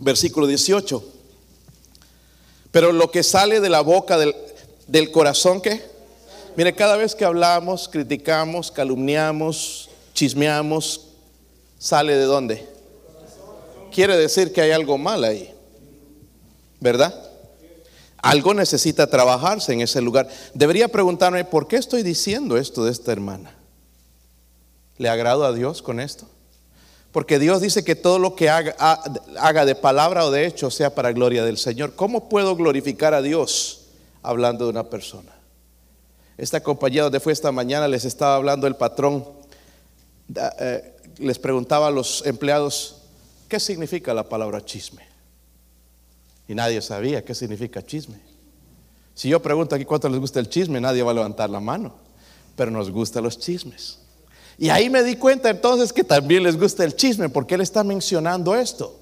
versículo 0.00 0.46
18. 0.46 1.04
Pero 2.70 2.92
lo 2.92 3.10
que 3.10 3.22
sale 3.22 3.60
de 3.60 3.68
la 3.68 3.80
boca 3.80 4.18
del, 4.18 4.34
del 4.88 5.10
corazón, 5.10 5.60
¿qué? 5.60 5.82
Mire, 6.56 6.74
cada 6.74 6.96
vez 6.96 7.14
que 7.14 7.24
hablamos, 7.24 7.88
criticamos, 7.88 8.70
calumniamos, 8.70 9.90
chismeamos, 10.14 11.08
¿sale 11.78 12.16
de 12.16 12.24
dónde? 12.24 12.74
quiere 13.94 14.16
decir 14.16 14.52
que 14.52 14.60
hay 14.60 14.72
algo 14.72 14.98
mal 14.98 15.22
ahí. 15.24 15.54
¿Verdad? 16.80 17.14
Algo 18.24 18.54
necesita 18.54 19.06
trabajarse 19.06 19.72
en 19.72 19.82
ese 19.82 20.00
lugar. 20.00 20.28
Debería 20.54 20.88
preguntarme, 20.88 21.44
¿por 21.44 21.68
qué 21.68 21.76
estoy 21.76 22.02
diciendo 22.02 22.56
esto 22.56 22.84
de 22.84 22.90
esta 22.90 23.12
hermana? 23.12 23.54
¿Le 24.96 25.08
agrado 25.08 25.44
a 25.44 25.52
Dios 25.52 25.82
con 25.82 26.00
esto? 26.00 26.26
Porque 27.12 27.38
Dios 27.38 27.60
dice 27.60 27.84
que 27.84 27.94
todo 27.94 28.18
lo 28.18 28.34
que 28.34 28.48
haga, 28.48 29.64
de 29.66 29.74
palabra 29.74 30.24
o 30.24 30.30
de 30.30 30.46
hecho 30.46 30.70
sea 30.70 30.94
para 30.94 31.12
gloria 31.12 31.44
del 31.44 31.58
Señor. 31.58 31.94
¿Cómo 31.94 32.28
puedo 32.28 32.56
glorificar 32.56 33.12
a 33.14 33.22
Dios 33.22 33.88
hablando 34.22 34.64
de 34.64 34.70
una 34.70 34.90
persona? 34.90 35.32
Esta 36.38 36.62
compañía 36.62 37.02
donde 37.02 37.20
fue 37.20 37.32
esta 37.32 37.52
mañana 37.52 37.86
les 37.86 38.04
estaba 38.04 38.36
hablando 38.36 38.66
el 38.66 38.74
patrón, 38.74 39.24
eh, 40.58 40.96
les 41.18 41.38
preguntaba 41.38 41.88
a 41.88 41.90
los 41.90 42.26
empleados, 42.26 43.02
¿Qué 43.48 43.60
significa 43.60 44.12
la 44.14 44.28
palabra 44.28 44.64
chisme? 44.64 45.13
Y 46.46 46.54
nadie 46.54 46.80
sabía 46.82 47.24
qué 47.24 47.34
significa 47.34 47.84
chisme. 47.84 48.18
Si 49.14 49.28
yo 49.28 49.40
pregunto 49.40 49.74
aquí 49.74 49.84
cuánto 49.84 50.08
les 50.08 50.20
gusta 50.20 50.40
el 50.40 50.48
chisme, 50.48 50.80
nadie 50.80 51.02
va 51.02 51.12
a 51.12 51.14
levantar 51.14 51.48
la 51.48 51.60
mano, 51.60 51.94
pero 52.56 52.70
nos 52.70 52.90
gustan 52.90 53.24
los 53.24 53.38
chismes. 53.38 53.98
Y 54.58 54.68
ahí 54.68 54.90
me 54.90 55.02
di 55.02 55.16
cuenta 55.16 55.50
entonces 55.50 55.92
que 55.92 56.04
también 56.04 56.42
les 56.42 56.58
gusta 56.58 56.84
el 56.84 56.94
chisme, 56.94 57.28
porque 57.28 57.54
él 57.54 57.60
está 57.60 57.84
mencionando 57.84 58.54
esto. 58.54 58.98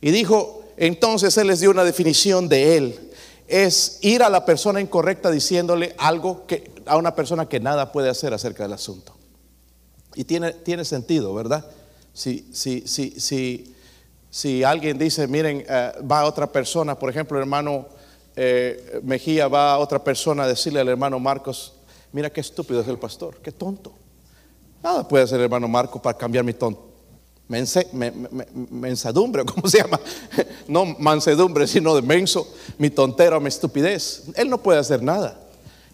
Y 0.00 0.10
dijo, 0.10 0.64
entonces 0.76 1.36
él 1.36 1.48
les 1.48 1.60
dio 1.60 1.70
una 1.70 1.84
definición 1.84 2.48
de 2.48 2.76
él. 2.76 3.10
Es 3.46 3.98
ir 4.02 4.22
a 4.22 4.30
la 4.30 4.44
persona 4.44 4.80
incorrecta 4.80 5.30
diciéndole 5.30 5.94
algo 5.98 6.46
que, 6.46 6.70
a 6.86 6.96
una 6.96 7.14
persona 7.14 7.48
que 7.48 7.60
nada 7.60 7.92
puede 7.92 8.08
hacer 8.08 8.32
acerca 8.32 8.62
del 8.62 8.72
asunto. 8.72 9.14
Y 10.14 10.24
tiene, 10.24 10.52
tiene 10.52 10.84
sentido, 10.84 11.34
¿verdad? 11.34 11.64
Si, 12.12 12.48
si, 12.52 12.86
si, 12.86 13.18
si, 13.18 13.74
si 14.30 14.62
alguien 14.62 14.96
dice, 14.96 15.26
miren, 15.26 15.66
uh, 15.68 16.06
va 16.06 16.24
otra 16.24 16.50
persona, 16.50 16.94
por 16.98 17.10
ejemplo, 17.10 17.36
el 17.36 17.42
hermano 17.42 17.86
eh, 18.36 19.00
Mejía 19.02 19.48
va 19.48 19.72
a 19.72 19.78
otra 19.78 20.02
persona 20.02 20.44
a 20.44 20.48
decirle 20.48 20.80
al 20.80 20.88
hermano 20.88 21.18
Marcos, 21.18 21.74
mira 22.12 22.30
qué 22.30 22.40
estúpido 22.40 22.80
es 22.80 22.88
el 22.88 22.98
pastor, 22.98 23.36
qué 23.42 23.52
tonto. 23.52 23.92
Nada 24.82 25.06
puede 25.06 25.24
hacer 25.24 25.38
el 25.38 25.44
hermano 25.44 25.68
Marcos 25.68 26.00
para 26.00 26.16
cambiar 26.16 26.44
mi 26.44 26.54
tonto. 26.54 26.88
Mense, 27.48 27.88
me, 27.92 28.12
¿cómo 29.44 29.68
se 29.68 29.78
llama? 29.78 30.00
No 30.68 30.86
mansedumbre, 30.86 31.66
sino 31.66 31.96
de 31.96 32.02
menso, 32.02 32.46
mi 32.78 32.90
tontera, 32.90 33.40
mi 33.40 33.48
estupidez. 33.48 34.22
Él 34.36 34.48
no 34.48 34.62
puede 34.62 34.78
hacer 34.78 35.02
nada. 35.02 35.36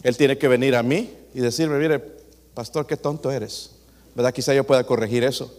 Él 0.03 0.15
tiene 0.15 0.37
que 0.37 0.47
venir 0.47 0.75
a 0.75 0.83
mí 0.83 1.11
y 1.33 1.39
decirme, 1.39 1.79
mire, 1.79 1.99
pastor, 2.53 2.85
qué 2.85 2.95
tonto 2.95 3.31
eres. 3.31 3.71
¿Verdad? 4.15 4.31
Quizá 4.31 4.53
yo 4.53 4.63
pueda 4.63 4.83
corregir 4.83 5.23
eso. 5.23 5.51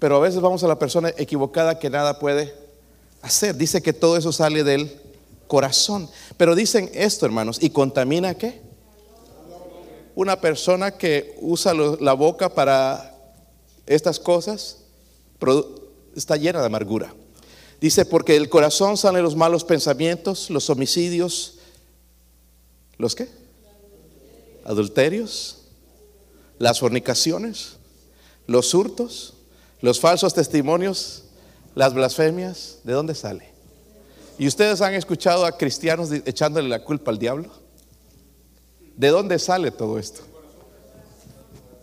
Pero 0.00 0.16
a 0.16 0.20
veces 0.20 0.40
vamos 0.40 0.64
a 0.64 0.68
la 0.68 0.78
persona 0.78 1.12
equivocada 1.16 1.78
que 1.78 1.90
nada 1.90 2.18
puede 2.18 2.52
hacer. 3.22 3.54
Dice 3.54 3.82
que 3.82 3.92
todo 3.92 4.16
eso 4.16 4.32
sale 4.32 4.64
del 4.64 4.98
corazón. 5.46 6.08
Pero 6.36 6.54
dicen 6.56 6.90
esto, 6.94 7.26
hermanos, 7.26 7.58
¿y 7.60 7.70
contamina 7.70 8.34
qué? 8.34 8.62
Una 10.14 10.40
persona 10.40 10.96
que 10.96 11.36
usa 11.40 11.74
la 11.74 12.14
boca 12.14 12.52
para 12.54 13.14
estas 13.86 14.18
cosas 14.18 14.78
está 16.16 16.36
llena 16.36 16.60
de 16.60 16.66
amargura. 16.66 17.14
Dice, 17.80 18.04
porque 18.04 18.32
del 18.32 18.48
corazón 18.48 18.96
salen 18.96 19.22
los 19.22 19.36
malos 19.36 19.64
pensamientos, 19.64 20.50
los 20.50 20.68
homicidios, 20.70 21.58
¿los 22.98 23.14
qué? 23.14 23.28
Adulterios, 24.64 25.58
las 26.58 26.78
fornicaciones, 26.78 27.76
los 28.46 28.74
hurtos, 28.74 29.34
los 29.80 30.00
falsos 30.00 30.34
testimonios, 30.34 31.24
las 31.74 31.94
blasfemias, 31.94 32.78
¿de 32.84 32.92
dónde 32.92 33.14
sale? 33.14 33.50
¿Y 34.38 34.46
ustedes 34.46 34.80
han 34.80 34.94
escuchado 34.94 35.44
a 35.44 35.56
cristianos 35.56 36.10
echándole 36.12 36.68
la 36.68 36.82
culpa 36.82 37.10
al 37.10 37.18
diablo? 37.18 37.50
¿De 38.96 39.08
dónde 39.08 39.38
sale 39.38 39.70
todo 39.70 39.98
esto? 39.98 40.22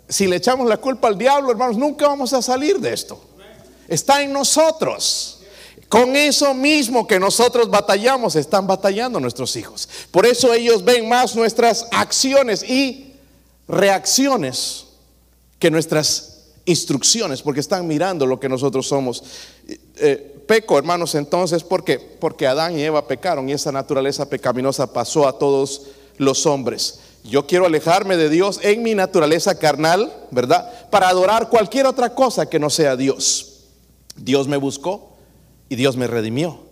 Si 0.10 0.27
le 0.27 0.38
echamos 0.38 0.67
la 0.67 0.77
culpa 0.77 1.07
al 1.07 1.17
diablo, 1.17 1.51
hermanos, 1.51 1.77
nunca 1.77 2.07
vamos 2.07 2.33
a 2.33 2.41
salir 2.41 2.79
de 2.79 2.93
esto. 2.93 3.19
Está 3.88 4.21
en 4.21 4.33
nosotros. 4.33 5.41
Con 5.89 6.15
eso 6.15 6.53
mismo 6.53 7.07
que 7.07 7.19
nosotros 7.19 7.69
batallamos, 7.69 8.36
están 8.36 8.67
batallando 8.67 9.19
nuestros 9.19 9.55
hijos. 9.55 9.88
Por 10.12 10.25
eso 10.25 10.53
ellos 10.53 10.83
ven 10.83 11.07
más 11.07 11.36
nuestras 11.36 11.88
acciones 11.91 12.63
y 12.63 13.15
reacciones 13.67 14.86
que 15.60 15.71
nuestras 15.71 16.37
instrucciones, 16.67 17.41
porque 17.41 17.62
están 17.62 17.88
mirando 17.88 18.25
lo 18.25 18.39
que 18.39 18.47
nosotros 18.47 18.88
somos. 18.88 19.23
Eh, 19.95 20.36
peco, 20.45 20.77
hermanos, 20.77 21.15
entonces, 21.15 21.63
¿por 21.63 21.84
qué? 21.84 21.97
Porque 21.97 22.45
Adán 22.45 22.77
y 22.77 22.84
Eva 22.84 23.08
pecaron 23.08 23.49
y 23.49 23.53
esa 23.53 23.71
naturaleza 23.71 24.30
pecaminosa 24.30 24.93
pasó 24.93 25.27
a 25.27 25.39
todos 25.39 25.88
los 26.17 26.45
hombres. 26.45 26.99
Yo 27.23 27.47
quiero 27.47 27.65
alejarme 27.65 28.17
de 28.17 28.30
Dios 28.30 28.60
en 28.63 28.84
mi 28.84 28.95
naturaleza 28.95 29.58
carnal, 29.58 30.13
¿verdad? 30.32 30.89
Para 30.89 31.10
adorar 31.10 31.49
cualquier 31.49 31.86
otra 31.86 32.13
cosa 32.13 32.47
que 32.49 32.60
no 32.60 32.69
sea 32.69 32.95
Dios. 32.95 33.63
Dios 34.17 34.47
me 34.47 34.58
buscó 34.58 35.15
y 35.69 35.75
Dios 35.75 35.97
me 35.97 36.08
redimió. 36.08 36.67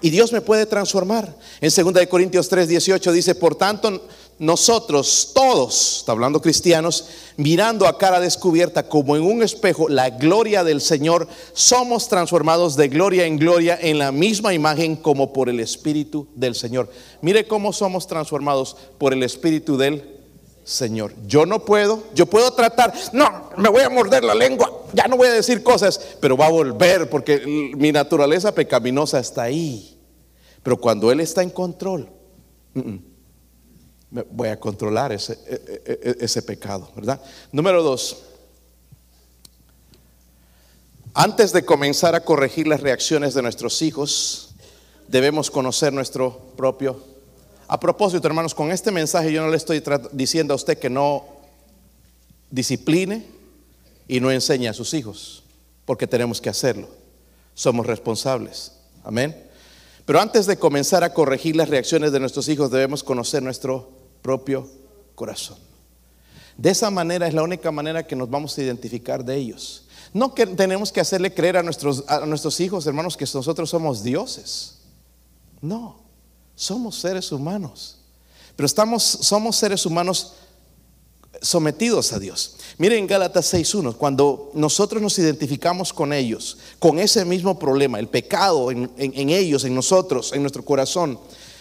Y 0.00 0.10
Dios 0.10 0.32
me 0.32 0.40
puede 0.40 0.66
transformar. 0.66 1.36
En 1.60 1.70
2 1.74 2.06
Corintios 2.06 2.48
3, 2.48 2.68
18 2.68 3.12
dice, 3.12 3.34
por 3.34 3.54
tanto, 3.54 4.06
nosotros 4.38 5.32
todos, 5.34 5.98
está 5.98 6.12
hablando 6.12 6.42
cristianos, 6.42 7.08
mirando 7.36 7.86
a 7.86 7.96
cara 7.96 8.20
descubierta 8.20 8.86
como 8.88 9.16
en 9.16 9.22
un 9.22 9.42
espejo 9.42 9.88
la 9.88 10.10
gloria 10.10 10.62
del 10.62 10.80
Señor, 10.80 11.26
somos 11.54 12.08
transformados 12.08 12.76
de 12.76 12.88
gloria 12.88 13.24
en 13.24 13.38
gloria 13.38 13.78
en 13.80 13.98
la 13.98 14.12
misma 14.12 14.52
imagen 14.52 14.96
como 14.96 15.32
por 15.32 15.48
el 15.48 15.60
Espíritu 15.60 16.28
del 16.34 16.54
Señor. 16.54 16.90
Mire 17.22 17.46
cómo 17.46 17.72
somos 17.72 18.06
transformados 18.06 18.76
por 18.98 19.14
el 19.14 19.22
Espíritu 19.22 19.78
del 19.78 20.16
Señor. 20.64 21.14
Yo 21.26 21.46
no 21.46 21.64
puedo, 21.64 22.02
yo 22.14 22.26
puedo 22.26 22.50
tratar, 22.52 22.92
no, 23.12 23.50
me 23.56 23.68
voy 23.68 23.82
a 23.82 23.88
morder 23.88 24.22
la 24.22 24.34
lengua, 24.34 24.70
ya 24.92 25.06
no 25.06 25.16
voy 25.16 25.28
a 25.28 25.32
decir 25.32 25.62
cosas, 25.62 26.16
pero 26.20 26.36
va 26.36 26.46
a 26.46 26.50
volver 26.50 27.08
porque 27.08 27.72
mi 27.76 27.90
naturaleza 27.90 28.52
pecaminosa 28.54 29.18
está 29.18 29.44
ahí. 29.44 29.96
Pero 30.62 30.76
cuando 30.76 31.12
Él 31.12 31.20
está 31.20 31.42
en 31.42 31.50
control, 31.50 32.10
voy 34.10 34.48
a 34.48 34.58
controlar 34.58 35.12
ese, 35.12 35.32
e, 35.46 35.82
e, 35.86 36.00
e, 36.10 36.24
ese 36.24 36.42
pecado, 36.42 36.90
¿verdad? 36.94 37.20
Número 37.52 37.82
dos, 37.82 38.16
antes 41.18 41.52
de 41.52 41.64
comenzar 41.64 42.14
a 42.14 42.20
corregir 42.20 42.66
las 42.66 42.80
reacciones 42.80 43.32
de 43.32 43.40
nuestros 43.40 43.80
hijos, 43.80 44.50
debemos 45.08 45.50
conocer 45.50 45.92
nuestro 45.92 46.52
propio. 46.56 47.02
A 47.68 47.80
propósito, 47.80 48.26
hermanos, 48.28 48.54
con 48.54 48.70
este 48.70 48.92
mensaje 48.92 49.32
yo 49.32 49.42
no 49.42 49.50
le 49.50 49.56
estoy 49.56 49.82
diciendo 50.12 50.52
a 50.52 50.56
usted 50.56 50.78
que 50.78 50.90
no 50.90 51.24
discipline 52.50 53.24
y 54.06 54.20
no 54.20 54.30
enseñe 54.30 54.68
a 54.68 54.74
sus 54.74 54.94
hijos, 54.94 55.42
porque 55.84 56.06
tenemos 56.06 56.40
que 56.40 56.50
hacerlo. 56.50 56.88
Somos 57.54 57.86
responsables. 57.86 58.72
Amén. 59.02 59.42
Pero 60.04 60.20
antes 60.20 60.46
de 60.46 60.58
comenzar 60.58 61.02
a 61.02 61.14
corregir 61.14 61.56
las 61.56 61.70
reacciones 61.70 62.12
de 62.12 62.20
nuestros 62.20 62.48
hijos, 62.48 62.70
debemos 62.70 63.02
conocer 63.02 63.42
nuestro 63.42 63.90
propio 64.26 64.68
corazón. 65.14 65.56
De 66.56 66.70
esa 66.70 66.90
manera 66.90 67.28
es 67.28 67.34
la 67.34 67.44
única 67.44 67.70
manera 67.70 68.04
que 68.04 68.16
nos 68.16 68.28
vamos 68.28 68.58
a 68.58 68.62
identificar 68.62 69.24
de 69.24 69.36
ellos. 69.36 69.84
No 70.12 70.34
que 70.34 70.46
tenemos 70.48 70.90
que 70.90 71.00
hacerle 71.00 71.32
creer 71.32 71.58
a 71.58 71.62
nuestros, 71.62 72.02
a 72.08 72.26
nuestros 72.26 72.58
hijos, 72.58 72.84
hermanos, 72.88 73.16
que 73.16 73.24
nosotros 73.32 73.70
somos 73.70 74.02
dioses. 74.02 74.78
No, 75.60 76.00
somos 76.56 76.96
seres 76.96 77.30
humanos. 77.30 77.98
Pero 78.56 78.66
estamos, 78.66 79.04
somos 79.04 79.54
seres 79.54 79.86
humanos 79.86 80.32
sometidos 81.40 82.12
a 82.12 82.18
Dios. 82.18 82.56
Miren 82.78 83.06
Gálatas 83.06 83.54
6.1, 83.54 83.94
cuando 83.94 84.50
nosotros 84.54 85.00
nos 85.00 85.16
identificamos 85.20 85.92
con 85.92 86.12
ellos, 86.12 86.58
con 86.80 86.98
ese 86.98 87.24
mismo 87.24 87.60
problema, 87.60 88.00
el 88.00 88.08
pecado 88.08 88.72
en, 88.72 88.90
en 88.96 89.30
ellos, 89.30 89.64
en 89.64 89.74
nosotros, 89.76 90.32
en 90.32 90.42
nuestro 90.42 90.64
corazón, 90.64 91.20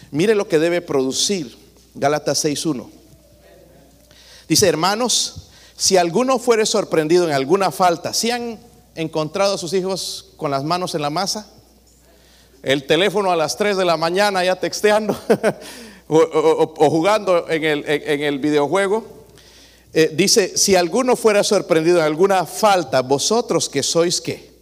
mire 0.10 0.34
lo 0.34 0.48
que 0.48 0.58
debe 0.58 0.82
producir 0.82 1.65
Gálatas 1.96 2.44
6.1. 2.44 2.88
Dice, 4.48 4.68
hermanos, 4.68 5.50
si 5.78 5.98
alguno 5.98 6.40
fuere 6.40 6.66
sorprendido 6.66 7.26
en 7.26 7.34
alguna 7.34 7.72
falta, 7.72 8.14
si 8.14 8.32
han 8.32 8.60
encontrado 8.96 9.56
a 9.56 9.58
sus 9.58 9.74
hijos 9.74 10.34
con 10.38 10.52
las 10.52 10.64
manos 10.64 10.94
en 10.94 11.02
la 11.02 11.10
masa, 11.10 11.48
el 12.64 12.86
teléfono 12.86 13.32
a 13.32 13.36
las 13.36 13.58
3 13.58 13.78
de 13.78 13.86
la 13.86 13.98
mañana 13.98 14.44
ya 14.44 14.56
texteando 14.56 15.18
o, 16.08 16.90
jugando 16.90 17.50
en 17.50 17.64
el, 17.64 18.40
videojuego, 18.40 19.06
eh, 19.94 20.12
dice, 20.14 20.58
si 20.58 20.76
alguno 20.76 21.16
fuera 21.16 21.44
sorprendido 21.44 22.00
en 22.00 22.06
alguna 22.06 22.46
falta, 22.46 23.02
vosotros 23.02 23.70
que 23.70 23.84
sois 23.84 24.20
qué? 24.20 24.54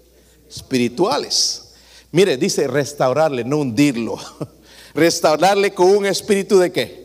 Espirituales. 0.47 1.73
Mire, 2.11 2.37
dice 2.37 2.67
restaurarle, 2.67 3.43
no 3.43 3.57
hundirlo. 3.57 4.19
restaurarle 4.93 5.73
con 5.73 5.89
un 5.89 6.05
espíritu 6.05 6.59
de 6.59 6.71
qué? 6.71 7.02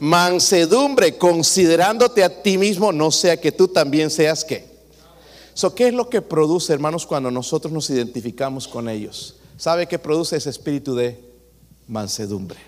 Mansedumbre, 0.00 1.16
considerándote 1.16 2.24
a 2.24 2.42
ti 2.42 2.58
mismo, 2.58 2.90
no 2.90 3.10
sea 3.10 3.40
que 3.40 3.52
tú 3.52 3.68
también 3.68 4.10
seas 4.10 4.44
que. 4.44 4.68
So, 5.54 5.74
¿Qué 5.74 5.88
es 5.88 5.94
lo 5.94 6.08
que 6.08 6.22
produce, 6.22 6.72
hermanos, 6.72 7.06
cuando 7.06 7.30
nosotros 7.30 7.72
nos 7.72 7.88
identificamos 7.90 8.66
con 8.66 8.88
ellos? 8.88 9.36
¿Sabe 9.56 9.86
qué 9.86 9.98
produce 9.98 10.36
ese 10.36 10.50
espíritu 10.50 10.94
de 10.94 11.20
mansedumbre? 11.86 12.58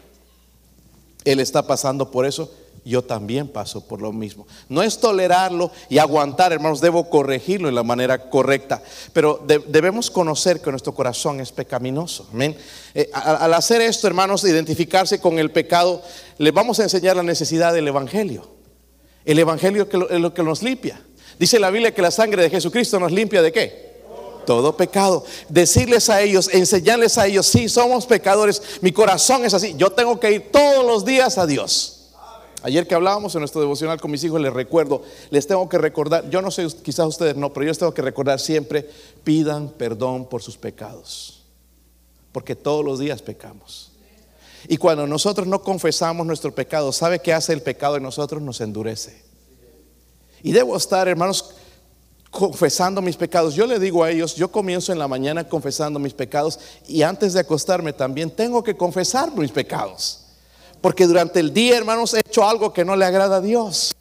Él 1.25 1.41
está 1.41 1.67
pasando 1.67 2.11
por 2.11 2.27
eso 2.27 2.53
yo 2.85 3.03
también 3.03 3.49
paso 3.49 3.87
por 3.87 4.01
lo 4.01 4.13
mismo. 4.13 4.47
No 4.69 4.83
es 4.83 4.99
tolerarlo 4.99 5.71
y 5.89 5.99
aguantar, 5.99 6.53
hermanos, 6.53 6.81
debo 6.81 7.09
corregirlo 7.09 7.69
en 7.69 7.75
la 7.75 7.83
manera 7.83 8.31
correcta, 8.31 8.83
pero 9.13 9.45
debemos 9.69 10.11
conocer 10.11 10.61
que 10.61 10.71
nuestro 10.71 10.95
corazón 10.95 11.41
es 11.41 11.53
pecaminoso. 11.53 12.29
Amén. 12.33 12.57
Eh, 12.95 13.11
al 13.13 13.55
hacer 13.55 13.81
esto, 13.83 14.07
hermanos, 14.07 14.45
identificarse 14.45 15.21
con 15.21 15.39
el 15.39 15.51
pecado, 15.51 16.03
le 16.39 16.51
vamos 16.51 16.81
a 16.81 16.85
enseñar 16.85 17.17
la 17.17 17.23
necesidad 17.23 17.73
del 17.73 17.89
Evangelio. 17.89 18.49
El 19.25 19.39
Evangelio 19.39 19.89
es 20.11 20.21
lo 20.21 20.35
que 20.35 20.43
nos 20.43 20.63
limpia. 20.63 21.01
Dice 21.39 21.59
la 21.59 21.71
Biblia 21.71 21.95
que 21.95 22.03
la 22.03 22.11
sangre 22.11 22.43
de 22.43 22.51
Jesucristo 22.51 22.99
nos 22.99 23.13
limpia 23.13 23.43
de 23.43 23.53
qué? 23.53 23.93
todo 24.45 24.77
pecado. 24.77 25.25
Decirles 25.49 26.11
a 26.11 26.21
ellos, 26.21 26.51
enseñarles 26.53 27.19
a 27.19 27.27
ellos, 27.27 27.47
sí, 27.47 27.69
somos 27.69 28.07
pecadores, 28.07 28.61
mi 28.81 28.93
corazón 28.93 29.45
es 29.45 29.55
así, 29.55 29.75
yo 29.77 29.91
tengo 29.91 30.19
que 30.19 30.33
ir 30.33 30.51
todos 30.51 30.85
los 30.85 31.05
días 31.05 31.39
a 31.39 31.47
Dios. 31.47 31.92
Ayer 32.63 32.87
que 32.87 32.95
hablábamos 32.95 33.35
en 33.35 33.41
nuestro 33.41 33.61
devocional 33.61 34.01
con 34.01 34.11
mis 34.11 34.23
hijos, 34.23 34.41
les 34.41 34.53
recuerdo, 34.53 35.03
les 35.31 35.47
tengo 35.47 35.69
que 35.69 35.79
recordar, 35.79 36.31
yo 36.31 36.41
no 36.41 36.51
sé, 36.51 36.67
quizás 36.83 37.07
ustedes 37.07 37.37
no, 37.37 37.53
pero 37.53 37.65
yo 37.65 37.71
les 37.71 37.79
tengo 37.79 37.93
que 37.93 38.03
recordar 38.03 38.39
siempre, 38.39 38.89
pidan 39.25 39.69
perdón 39.69 40.27
por 40.27 40.43
sus 40.43 40.57
pecados, 40.57 41.43
porque 42.31 42.55
todos 42.55 42.85
los 42.85 42.99
días 43.01 43.21
pecamos. 43.21 43.93
Y 44.69 44.77
cuando 44.77 45.07
nosotros 45.09 45.47
no 45.49 45.63
confesamos 45.63 46.25
nuestro 46.25 46.55
pecado, 46.55 46.93
¿sabe 46.93 47.19
qué 47.19 47.33
hace 47.33 47.53
el 47.53 47.63
pecado 47.63 47.97
en 47.97 48.05
nosotros? 48.05 48.41
Nos 48.41 48.61
endurece. 48.61 49.21
Y 50.45 50.53
debo 50.53 50.77
estar, 50.77 51.09
hermanos, 51.09 51.55
confesando 52.31 53.03
mis 53.03 53.17
pecados. 53.17 53.55
Yo 53.55 53.67
le 53.67 53.79
digo 53.79 54.03
a 54.03 54.11
ellos, 54.11 54.35
yo 54.35 54.51
comienzo 54.51 54.93
en 54.93 54.99
la 54.99 55.07
mañana 55.07 55.49
confesando 55.49 55.99
mis 55.99 56.15
pecados 56.15 56.59
y 56.89 57.03
antes 57.03 57.35
de 57.35 57.41
acostarme 57.41 57.93
también 57.93 58.31
tengo 58.31 58.63
que 58.65 58.77
confesar 58.77 59.31
mis 59.37 59.53
pecados. 59.53 60.22
Porque 60.83 61.07
durante 61.07 61.41
el 61.41 61.55
día, 61.55 61.79
hermanos, 61.79 62.13
he 62.13 62.19
hecho 62.19 62.47
algo 62.47 62.73
que 62.73 62.85
no 62.85 62.97
le 62.97 63.07
agrada 63.07 63.37
a 63.37 63.41
Dios. 63.41 63.95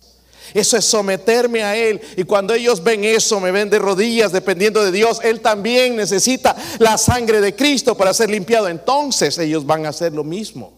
Eso 0.54 0.76
es 0.76 0.84
someterme 0.84 1.64
a 1.64 1.78
Él. 1.78 2.02
Y 2.18 2.24
cuando 2.24 2.54
ellos 2.54 2.84
ven 2.84 3.06
eso, 3.06 3.40
me 3.40 3.52
ven 3.52 3.70
de 3.70 3.80
rodillas 3.80 4.32
dependiendo 4.32 4.84
de 4.84 4.92
Dios. 4.92 5.22
Él 5.24 5.40
también 5.40 5.96
necesita 5.96 6.56
la 6.80 6.98
sangre 6.98 7.40
de 7.40 7.56
Cristo 7.56 7.96
para 7.96 8.14
ser 8.14 8.30
limpiado. 8.30 8.68
Entonces 8.68 9.38
ellos 9.38 9.66
van 9.66 9.86
a 9.86 9.90
hacer 9.90 10.12
lo 10.12 10.24
mismo. 10.24 10.74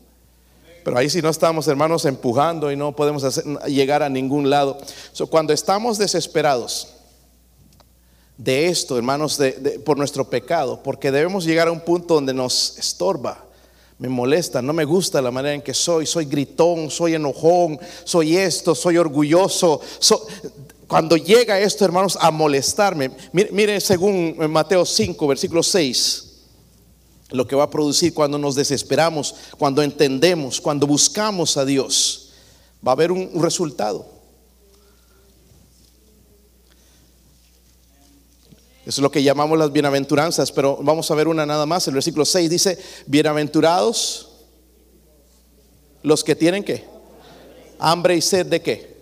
Pero 0.83 0.97
ahí 0.97 1.09
si 1.09 1.21
no 1.21 1.29
estamos, 1.29 1.67
hermanos, 1.69 2.03
empujando 2.03 2.69
y 2.69 2.75
no 2.75 2.93
podemos 2.93 3.23
llegar 3.65 4.03
a 4.03 4.09
ningún 4.09 4.49
lado. 4.49 4.77
cuando 5.29 5.53
estamos 5.53 5.97
desesperados 5.97 6.89
de 8.37 8.67
esto, 8.67 8.97
hermanos, 8.97 9.39
por 9.85 9.97
nuestro 9.97 10.29
pecado, 10.29 10.83
porque 10.83 11.11
debemos 11.11 11.45
llegar 11.45 11.69
a 11.69 11.71
un 11.71 11.79
punto 11.79 12.15
donde 12.15 12.33
nos 12.33 12.77
estorba 12.77 13.45
me 13.99 14.09
molesta, 14.09 14.61
no 14.61 14.73
me 14.73 14.85
gusta 14.85 15.21
la 15.21 15.31
manera 15.31 15.55
en 15.55 15.61
que 15.61 15.73
soy, 15.73 16.05
soy 16.05 16.25
gritón, 16.25 16.89
soy 16.89 17.15
enojón, 17.15 17.79
soy 18.03 18.37
esto, 18.37 18.75
soy 18.75 18.97
orgulloso. 18.97 19.81
cuando 20.87 21.15
llega 21.15 21.59
esto, 21.59 21.85
hermanos, 21.85 22.17
a 22.19 22.31
molestarme, 22.31 23.11
mire, 23.31 23.79
según 23.79 24.35
Mateo 24.49 24.85
5, 24.85 25.27
versículo 25.27 25.63
6, 25.63 26.33
lo 27.29 27.47
que 27.47 27.55
va 27.55 27.63
a 27.63 27.69
producir 27.69 28.13
cuando 28.13 28.37
nos 28.37 28.55
desesperamos, 28.55 29.35
cuando 29.57 29.81
entendemos, 29.81 30.61
cuando 30.61 30.85
buscamos 30.85 31.57
a 31.57 31.65
Dios, 31.65 32.31
va 32.85 32.91
a 32.91 32.93
haber 32.93 33.11
un 33.11 33.41
resultado. 33.41 34.12
Eso 38.85 38.99
es 38.99 39.03
lo 39.03 39.11
que 39.11 39.23
llamamos 39.23 39.57
las 39.57 39.71
bienaventuranzas, 39.71 40.51
pero 40.51 40.77
vamos 40.81 41.09
a 41.09 41.15
ver 41.15 41.29
una 41.29 41.45
nada 41.45 41.65
más. 41.65 41.87
El 41.87 41.93
versículo 41.93 42.25
6 42.25 42.49
dice, 42.49 42.77
bienaventurados 43.05 44.29
los 46.01 46.21
que 46.21 46.35
tienen 46.35 46.65
que 46.65 46.83
hambre 47.79 48.17
y 48.17 48.21
sed 48.21 48.45
de 48.45 48.61
qué? 48.61 48.93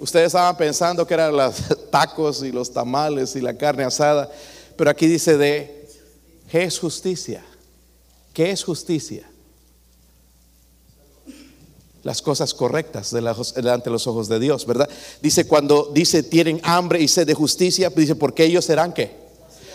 Ustedes 0.00 0.26
estaban 0.26 0.56
pensando 0.56 1.06
que 1.06 1.14
eran 1.14 1.34
los 1.34 1.54
tacos 1.90 2.42
y 2.42 2.52
los 2.52 2.70
tamales 2.70 3.34
y 3.34 3.40
la 3.40 3.56
carne 3.56 3.84
asada, 3.84 4.30
pero 4.76 4.90
aquí 4.90 5.06
dice 5.06 5.38
de 5.38 5.88
¿qué 6.50 6.64
es 6.64 6.78
justicia? 6.78 7.42
¿Qué 8.34 8.50
es 8.50 8.62
justicia? 8.62 9.26
Las 12.02 12.20
cosas 12.20 12.52
correctas 12.52 13.12
delante 13.12 13.84
de 13.84 13.90
los 13.90 14.06
ojos 14.06 14.28
de 14.28 14.40
Dios, 14.40 14.66
¿verdad? 14.66 14.90
Dice 15.22 15.46
cuando 15.46 15.90
dice 15.94 16.22
tienen 16.22 16.60
hambre 16.64 17.00
y 17.00 17.08
sed 17.08 17.26
de 17.26 17.34
justicia, 17.34 17.88
dice 17.90 18.14
porque 18.14 18.44
ellos 18.44 18.66
serán 18.66 18.92
qué? 18.92 19.21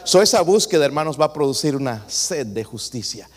So 0.08 0.22
esa 0.22 0.42
búsqueda, 0.42 0.86
hermanos, 0.86 1.20
va 1.20 1.26
a 1.26 1.34
producir 1.34 1.76
una 1.76 2.02
sed 2.08 2.48
de 2.48 2.64
justicia. 2.64 3.30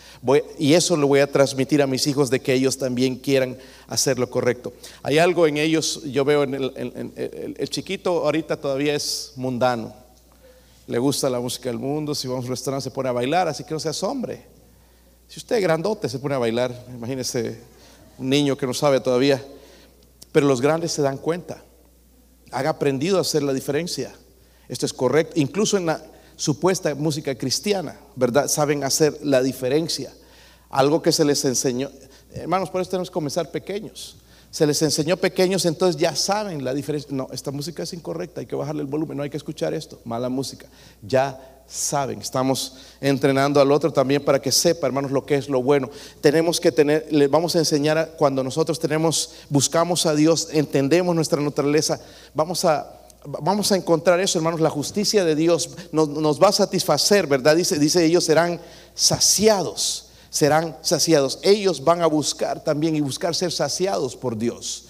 y 0.57 0.75
eso 0.75 0.97
lo 0.97 1.09
voy 1.09 1.19
a 1.19 1.27
transmitir 1.27 1.83
a 1.83 1.89
mis 1.89 2.07
hijos 2.07 2.31
de 2.31 2.41
que 2.41 2.55
ellos 2.55 2.79
también 2.79 3.17
quieran 3.17 3.59
hacer 3.89 4.21
lo 4.21 4.31
correcto. 4.31 4.73
Hay 5.03 5.19
algo 5.19 5.49
en 5.49 5.57
ellos, 5.57 6.01
yo 6.05 6.25
veo 6.25 6.45
en 6.45 6.55
el, 6.55 7.55
el, 7.59 7.71
chiquito 7.71 8.25
ahorita 8.25 8.57
todavía 8.57 8.95
es 8.95 9.33
mundano. 9.35 9.93
Le 10.87 10.97
gusta 11.01 11.29
la 11.29 11.41
música 11.41 11.71
del 11.71 11.81
mundo, 11.81 12.15
si 12.15 12.29
vamos 12.29 12.45
a 12.45 12.47
un 12.47 12.51
restaurante 12.53 12.85
se 12.85 12.93
pone 12.93 13.09
a 13.09 13.13
bailar, 13.13 13.49
así 13.49 13.65
que 13.65 13.75
no 13.75 13.81
se 13.81 13.89
asombre. 13.89 14.47
Si 15.27 15.41
usted 15.41 15.57
es 15.57 15.63
grandote 15.63 16.09
se 16.09 16.21
pone 16.21 16.37
a 16.37 16.39
bailar, 16.39 16.73
imagínese 16.95 17.59
un 18.17 18.29
niño 18.29 18.57
que 18.57 18.69
no 18.69 18.75
sabe 18.75 19.01
todavía. 19.01 19.45
Pero 20.31 20.47
los 20.47 20.61
grandes 20.61 20.93
se 20.93 21.03
dan 21.03 21.19
cuenta. 21.19 21.65
Han 22.53 22.69
aprendido 22.69 23.19
a 23.19 23.23
hacer 23.23 23.43
la 23.43 23.53
diferencia. 23.53 24.15
Esto 24.69 24.87
es 24.87 24.93
correcto. 24.93 25.33
Incluso 25.35 25.77
en 25.77 25.87
la, 25.87 26.01
supuesta 26.41 26.95
música 26.95 27.35
cristiana, 27.35 28.01
¿verdad? 28.17 28.49
Saben 28.49 28.83
hacer 28.83 29.19
la 29.23 29.43
diferencia. 29.43 30.11
Algo 30.71 31.03
que 31.03 31.13
se 31.13 31.23
les 31.23 31.45
enseñó. 31.45 31.91
Hermanos, 32.33 32.71
por 32.71 32.81
eso 32.81 32.91
tenemos 32.91 33.11
que 33.11 33.13
comenzar 33.13 33.51
pequeños. 33.51 34.17
Se 34.51 34.67
les 34.67 34.81
enseñó 34.81 35.19
pequeños, 35.19 35.67
entonces 35.67 36.01
ya 36.01 36.17
saben 36.17 36.65
la 36.65 36.73
diferencia. 36.73 37.11
No, 37.13 37.29
esta 37.31 37.51
música 37.51 37.83
es 37.83 37.93
incorrecta, 37.93 38.41
hay 38.41 38.47
que 38.47 38.57
bajarle 38.57 38.81
el 38.81 38.87
volumen, 38.87 39.19
no 39.19 39.23
hay 39.23 39.29
que 39.29 39.37
escuchar 39.37 39.75
esto, 39.75 40.01
mala 40.07 40.31
música. 40.31 40.67
Ya 41.03 41.63
saben, 41.67 42.23
estamos 42.23 42.79
entrenando 43.03 43.61
al 43.61 43.71
otro 43.71 43.93
también 43.93 44.25
para 44.25 44.41
que 44.41 44.51
sepa, 44.51 44.87
hermanos, 44.87 45.11
lo 45.11 45.27
que 45.27 45.35
es 45.35 45.47
lo 45.51 45.63
bueno. 45.63 45.91
Tenemos 46.23 46.59
que 46.59 46.73
tener, 46.73 47.07
le 47.11 47.29
vamos 47.29 47.55
a 47.55 47.59
enseñar 47.59 48.15
cuando 48.17 48.43
nosotros 48.43 48.81
tenemos, 48.81 49.33
buscamos 49.51 50.07
a 50.07 50.15
Dios, 50.15 50.49
entendemos 50.53 51.15
nuestra 51.15 51.43
naturaleza, 51.43 52.01
vamos 52.33 52.65
a 52.65 52.97
vamos 53.25 53.71
a 53.73 53.77
encontrar 53.77 54.21
eso, 54.21 54.39
hermanos, 54.39 54.61
la 54.61 54.71
justicia 54.71 55.25
de 55.25 55.35
Dios 55.35 55.71
nos, 55.93 56.43
va 56.43 56.49
a 56.49 56.53
satisfacer, 56.53 57.27
¿verdad? 57.27 57.57
Dice, 57.57 57.79
dice, 57.79 58.05
ellos 58.05 58.25
serán 58.25 58.61
saciados, 58.95 60.11
serán 60.31 60.77
saciados. 60.83 61.39
Ellos 61.43 61.85
van 61.85 62.03
a 62.03 62.07
buscar 62.07 62.63
también 62.65 62.97
y 62.97 63.01
buscar 63.01 63.35
ser 63.35 63.53
saciados 63.53 64.17
por 64.17 64.37
Dios. 64.37 64.87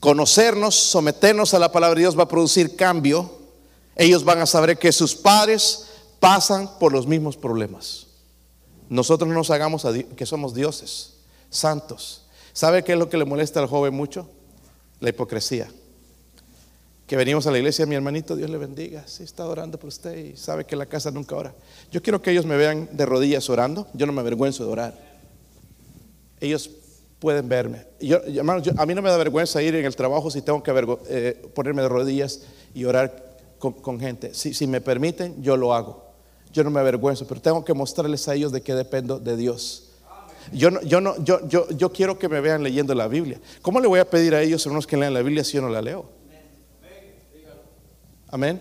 Conocernos, 0.00 0.74
someternos 0.74 1.54
a 1.54 1.58
la 1.58 1.70
palabra 1.70 1.96
de 1.96 2.02
Dios 2.02 2.18
va 2.18 2.24
a 2.24 2.28
producir 2.28 2.74
cambio. 2.74 3.38
Ellos 3.96 4.24
van 4.24 4.40
a 4.40 4.46
saber 4.46 4.78
que 4.78 4.92
sus 4.92 5.14
padres 5.14 5.86
pasan 6.18 6.78
por 6.78 6.92
los 6.92 7.06
mismos 7.06 7.36
problemas. 7.36 8.06
Nosotros 8.88 9.28
no 9.28 9.34
nos 9.34 9.50
hagamos 9.50 9.86
que 10.16 10.26
somos 10.26 10.54
dioses, 10.54 11.14
santos. 11.50 12.22
¿Sabe 12.52 12.82
qué 12.82 12.94
es 12.94 12.98
lo 12.98 13.08
que 13.08 13.18
le 13.18 13.24
molesta 13.24 13.60
al 13.60 13.68
joven 13.68 13.94
mucho? 13.94 14.26
La 14.98 15.10
hipocresía 15.10 15.70
que 17.10 17.16
venimos 17.16 17.44
a 17.48 17.50
la 17.50 17.58
iglesia, 17.58 17.86
mi 17.86 17.96
hermanito, 17.96 18.36
Dios 18.36 18.48
le 18.48 18.56
bendiga, 18.56 19.02
sí 19.04 19.24
está 19.24 19.44
orando 19.44 19.80
por 19.80 19.88
usted 19.88 20.16
y 20.16 20.36
sabe 20.36 20.64
que 20.64 20.76
la 20.76 20.86
casa 20.86 21.10
nunca 21.10 21.34
ora. 21.34 21.52
Yo 21.90 22.00
quiero 22.00 22.22
que 22.22 22.30
ellos 22.30 22.46
me 22.46 22.56
vean 22.56 22.88
de 22.92 23.04
rodillas 23.04 23.50
orando, 23.50 23.88
yo 23.94 24.06
no 24.06 24.12
me 24.12 24.20
avergüenzo 24.20 24.64
de 24.64 24.70
orar. 24.70 24.94
Ellos 26.38 26.70
pueden 27.18 27.48
verme. 27.48 27.84
Yo, 27.98 28.20
a 28.76 28.86
mí 28.86 28.94
no 28.94 29.02
me 29.02 29.10
da 29.10 29.16
vergüenza 29.16 29.60
ir 29.60 29.74
en 29.74 29.86
el 29.86 29.96
trabajo 29.96 30.30
si 30.30 30.40
tengo 30.40 30.62
que 30.62 30.72
eh, 31.08 31.50
ponerme 31.52 31.82
de 31.82 31.88
rodillas 31.88 32.42
y 32.76 32.84
orar 32.84 33.36
con, 33.58 33.98
gente. 33.98 34.32
Si, 34.32 34.54
si, 34.54 34.68
me 34.68 34.80
permiten, 34.80 35.42
yo 35.42 35.56
lo 35.56 35.74
hago. 35.74 36.04
Yo 36.52 36.62
no 36.62 36.70
me 36.70 36.78
avergüenzo, 36.78 37.26
pero 37.26 37.40
tengo 37.40 37.64
que 37.64 37.74
mostrarles 37.74 38.28
a 38.28 38.36
ellos 38.36 38.52
de 38.52 38.60
que 38.60 38.72
dependo 38.72 39.18
de 39.18 39.36
Dios. 39.36 39.88
Yo, 40.52 40.70
no, 40.70 40.80
yo, 40.82 41.00
no, 41.00 41.20
yo, 41.24 41.44
yo, 41.48 41.68
yo 41.70 41.90
quiero 41.90 42.20
que 42.20 42.28
me 42.28 42.40
vean 42.40 42.62
leyendo 42.62 42.94
la 42.94 43.08
Biblia. 43.08 43.40
¿Cómo 43.62 43.80
le 43.80 43.88
voy 43.88 43.98
a 43.98 44.08
pedir 44.08 44.32
a 44.36 44.42
ellos, 44.42 44.64
hermanos, 44.64 44.86
que 44.86 44.96
lean 44.96 45.12
la 45.12 45.22
Biblia 45.22 45.42
si 45.42 45.54
yo 45.54 45.62
no 45.62 45.70
la 45.70 45.82
leo? 45.82 46.19
Amén. 48.30 48.60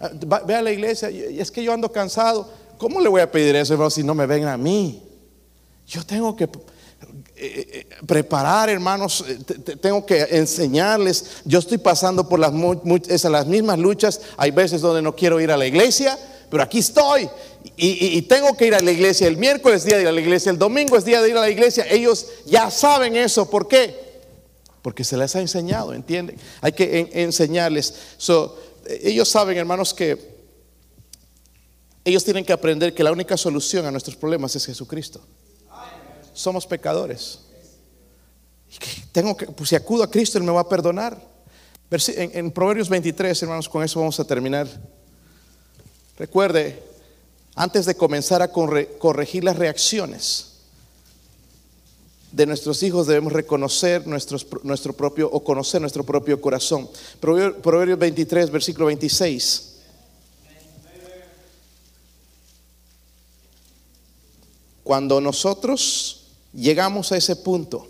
Ah, 0.00 0.10
ve 0.46 0.54
a 0.54 0.62
la 0.62 0.72
iglesia, 0.72 1.08
es 1.08 1.50
que 1.50 1.62
yo 1.62 1.72
ando 1.72 1.90
cansado. 1.90 2.48
¿Cómo 2.78 3.00
le 3.00 3.08
voy 3.08 3.20
a 3.20 3.30
pedir 3.30 3.54
eso, 3.54 3.74
hermano, 3.74 3.90
si 3.90 4.02
no 4.02 4.14
me 4.14 4.26
ven 4.26 4.44
a 4.46 4.56
mí? 4.56 5.02
Yo 5.86 6.04
tengo 6.04 6.34
que 6.34 6.44
eh, 6.44 6.48
eh, 7.36 7.86
preparar, 8.06 8.70
hermanos, 8.70 9.24
eh, 9.28 9.38
tengo 9.80 10.04
que 10.06 10.20
enseñarles. 10.30 11.42
Yo 11.44 11.58
estoy 11.58 11.78
pasando 11.78 12.28
por 12.28 12.38
las, 12.38 12.52
las 13.24 13.46
mismas 13.46 13.78
luchas. 13.78 14.20
Hay 14.36 14.50
veces 14.50 14.80
donde 14.80 15.02
no 15.02 15.14
quiero 15.14 15.40
ir 15.40 15.50
a 15.50 15.56
la 15.56 15.66
iglesia, 15.66 16.18
pero 16.50 16.62
aquí 16.62 16.78
estoy. 16.78 17.28
Y, 17.76 18.18
y, 18.18 18.22
tengo 18.22 18.56
que 18.56 18.66
ir 18.66 18.74
a 18.74 18.80
la 18.80 18.90
iglesia. 18.90 19.26
El 19.26 19.36
miércoles 19.36 19.82
es 19.82 19.84
día 19.86 19.96
de 19.96 20.02
ir 20.02 20.08
a 20.08 20.12
la 20.12 20.20
iglesia, 20.20 20.50
el 20.50 20.58
domingo 20.58 20.96
es 20.96 21.04
día 21.04 21.22
de 21.22 21.30
ir 21.30 21.36
a 21.36 21.40
la 21.40 21.50
iglesia. 21.50 21.86
Ellos 21.88 22.26
ya 22.46 22.70
saben 22.70 23.16
eso. 23.16 23.48
¿Por 23.48 23.68
qué? 23.68 24.12
Porque 24.82 25.04
se 25.04 25.16
les 25.16 25.34
ha 25.36 25.40
enseñado, 25.40 25.94
¿entienden? 25.94 26.36
Hay 26.60 26.72
que 26.72 27.08
enseñarles. 27.12 27.94
So, 28.18 28.56
ellos 28.86 29.28
saben, 29.28 29.56
hermanos, 29.58 29.92
que 29.94 30.18
ellos 32.04 32.24
tienen 32.24 32.44
que 32.44 32.52
aprender 32.52 32.94
que 32.94 33.04
la 33.04 33.12
única 33.12 33.36
solución 33.36 33.86
a 33.86 33.90
nuestros 33.90 34.16
problemas 34.16 34.56
es 34.56 34.66
Jesucristo. 34.66 35.20
Somos 36.32 36.66
pecadores. 36.66 37.40
Tengo 39.12 39.36
que, 39.36 39.46
pues 39.46 39.68
si 39.68 39.76
acudo 39.76 40.02
a 40.02 40.10
Cristo, 40.10 40.38
Él 40.38 40.44
me 40.44 40.52
va 40.52 40.60
a 40.60 40.68
perdonar. 40.68 41.20
En, 41.90 42.30
en 42.34 42.50
Proverbios 42.50 42.88
23, 42.88 43.42
hermanos, 43.42 43.68
con 43.68 43.84
eso 43.84 44.00
vamos 44.00 44.18
a 44.18 44.24
terminar. 44.24 44.66
Recuerde, 46.18 46.82
antes 47.54 47.84
de 47.84 47.94
comenzar 47.94 48.42
a 48.42 48.48
corregir 48.48 49.44
las 49.44 49.56
reacciones, 49.56 50.51
de 52.32 52.46
nuestros 52.46 52.82
hijos 52.82 53.06
debemos 53.06 53.32
reconocer 53.32 54.06
nuestro 54.06 54.92
propio 54.94 55.30
o 55.30 55.44
conocer 55.44 55.80
nuestro 55.80 56.02
propio 56.02 56.40
corazón. 56.40 56.88
Proverbios 57.20 57.98
23, 57.98 58.50
versículo 58.50 58.86
26. 58.86 59.68
Cuando 64.82 65.20
nosotros 65.20 66.26
llegamos 66.52 67.12
a 67.12 67.16
ese 67.16 67.36
punto 67.36 67.86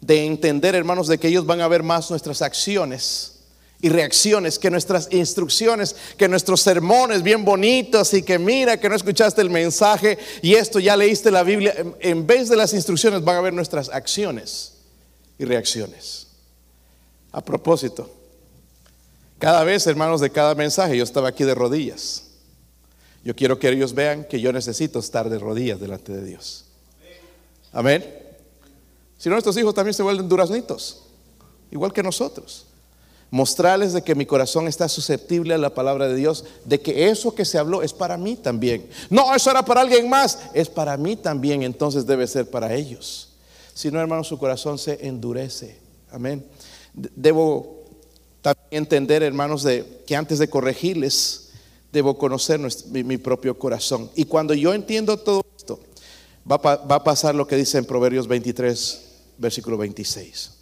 de 0.00 0.26
entender, 0.26 0.74
hermanos, 0.74 1.06
de 1.06 1.18
que 1.18 1.28
ellos 1.28 1.46
van 1.46 1.60
a 1.60 1.68
ver 1.68 1.82
más 1.82 2.10
nuestras 2.10 2.42
acciones, 2.42 3.39
y 3.82 3.88
reacciones, 3.88 4.58
que 4.58 4.70
nuestras 4.70 5.08
instrucciones, 5.10 5.96
que 6.16 6.28
nuestros 6.28 6.60
sermones 6.60 7.22
bien 7.22 7.44
bonitos 7.44 8.12
y 8.12 8.22
que 8.22 8.38
mira 8.38 8.78
que 8.78 8.88
no 8.88 8.94
escuchaste 8.94 9.40
el 9.40 9.50
mensaje 9.50 10.18
y 10.42 10.54
esto 10.54 10.78
ya 10.78 10.96
leíste 10.96 11.30
la 11.30 11.42
Biblia, 11.42 11.74
en 12.00 12.26
vez 12.26 12.48
de 12.48 12.56
las 12.56 12.74
instrucciones 12.74 13.24
van 13.24 13.36
a 13.36 13.40
ver 13.40 13.54
nuestras 13.54 13.88
acciones 13.88 14.74
y 15.38 15.44
reacciones. 15.44 16.26
A 17.32 17.42
propósito, 17.42 18.10
cada 19.38 19.64
vez, 19.64 19.86
hermanos, 19.86 20.20
de 20.20 20.30
cada 20.30 20.54
mensaje, 20.54 20.96
yo 20.96 21.04
estaba 21.04 21.28
aquí 21.28 21.44
de 21.44 21.54
rodillas. 21.54 22.24
Yo 23.24 23.34
quiero 23.34 23.58
que 23.58 23.68
ellos 23.68 23.94
vean 23.94 24.24
que 24.24 24.40
yo 24.40 24.52
necesito 24.52 24.98
estar 24.98 25.30
de 25.30 25.38
rodillas 25.38 25.80
delante 25.80 26.12
de 26.12 26.24
Dios. 26.24 26.66
Amén. 27.72 28.04
Si 29.16 29.28
no, 29.28 29.34
nuestros 29.36 29.56
hijos 29.56 29.74
también 29.74 29.94
se 29.94 30.02
vuelven 30.02 30.28
duraznitos, 30.28 31.02
igual 31.70 31.92
que 31.92 32.02
nosotros 32.02 32.66
mostrarles 33.30 33.92
de 33.92 34.02
que 34.02 34.14
mi 34.14 34.26
corazón 34.26 34.66
está 34.66 34.88
susceptible 34.88 35.54
a 35.54 35.58
la 35.58 35.74
palabra 35.74 36.08
de 36.08 36.16
Dios, 36.16 36.44
de 36.64 36.80
que 36.80 37.08
eso 37.08 37.34
que 37.34 37.44
se 37.44 37.58
habló 37.58 37.82
es 37.82 37.92
para 37.92 38.16
mí 38.16 38.36
también. 38.36 38.88
No, 39.08 39.34
eso 39.34 39.50
era 39.50 39.64
para 39.64 39.82
alguien 39.82 40.08
más, 40.08 40.38
es 40.52 40.68
para 40.68 40.96
mí 40.96 41.16
también, 41.16 41.62
entonces 41.62 42.06
debe 42.06 42.26
ser 42.26 42.50
para 42.50 42.74
ellos. 42.74 43.28
Si 43.72 43.90
no, 43.90 44.00
hermanos, 44.00 44.26
su 44.26 44.38
corazón 44.38 44.78
se 44.78 45.06
endurece. 45.06 45.78
Amén. 46.10 46.44
Debo 46.92 47.84
también 48.42 48.66
entender, 48.70 49.22
hermanos, 49.22 49.62
de 49.62 50.02
que 50.06 50.16
antes 50.16 50.38
de 50.38 50.50
corregirles, 50.50 51.50
debo 51.92 52.18
conocer 52.18 52.60
mi, 52.90 53.16
propio 53.16 53.58
corazón. 53.58 54.10
Y 54.14 54.24
cuando 54.24 54.54
yo 54.54 54.74
entiendo 54.74 55.16
todo 55.16 55.44
esto, 55.56 55.80
va 56.50 56.56
a 56.56 57.04
pasar 57.04 57.34
lo 57.34 57.46
que 57.46 57.56
dice 57.56 57.78
en 57.78 57.84
Proverbios 57.84 58.26
23, 58.26 59.02
versículo 59.38 59.78
26. 59.78 60.59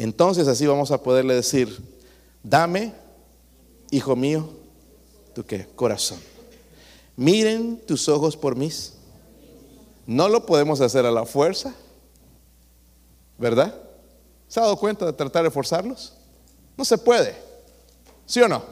Entonces 0.00 0.48
así 0.48 0.66
vamos 0.66 0.90
a 0.92 1.02
poderle 1.02 1.34
decir, 1.34 1.78
dame, 2.42 2.94
hijo 3.90 4.16
mío, 4.16 4.48
tu 5.34 5.44
qué, 5.44 5.66
corazón. 5.76 6.18
Miren 7.16 7.78
tus 7.86 8.08
ojos 8.08 8.34
por 8.34 8.56
mí. 8.56 8.70
No 10.06 10.30
lo 10.30 10.46
podemos 10.46 10.80
hacer 10.80 11.04
a 11.04 11.10
la 11.10 11.26
fuerza, 11.26 11.74
¿verdad? 13.36 13.74
¿Se 14.48 14.58
ha 14.58 14.62
dado 14.62 14.78
cuenta 14.78 15.04
de 15.04 15.12
tratar 15.12 15.44
de 15.44 15.50
forzarlos? 15.50 16.14
No 16.78 16.84
se 16.86 16.96
puede, 16.96 17.36
¿sí 18.24 18.40
o 18.40 18.48
no? 18.48 18.62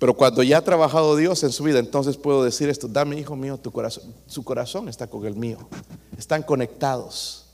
Pero 0.00 0.14
cuando 0.14 0.42
ya 0.42 0.58
ha 0.58 0.64
trabajado 0.64 1.14
Dios 1.14 1.44
en 1.44 1.52
su 1.52 1.62
vida, 1.62 1.78
entonces 1.78 2.16
puedo 2.16 2.42
decir 2.42 2.68
esto, 2.68 2.88
dame 2.88 3.16
hijo 3.16 3.36
mío 3.36 3.58
tu 3.58 3.70
corazón. 3.70 4.12
Su 4.26 4.42
corazón 4.42 4.88
está 4.88 5.06
con 5.06 5.24
el 5.24 5.36
mío, 5.36 5.68
están 6.18 6.42
conectados. 6.42 7.45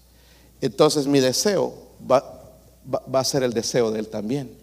Entonces 0.62 1.08
mi 1.08 1.18
deseo 1.20 1.74
va, 2.10 2.54
va 2.86 3.20
a 3.20 3.24
ser 3.24 3.42
el 3.42 3.52
deseo 3.52 3.90
de 3.90 3.98
Él 3.98 4.08
también. 4.08 4.56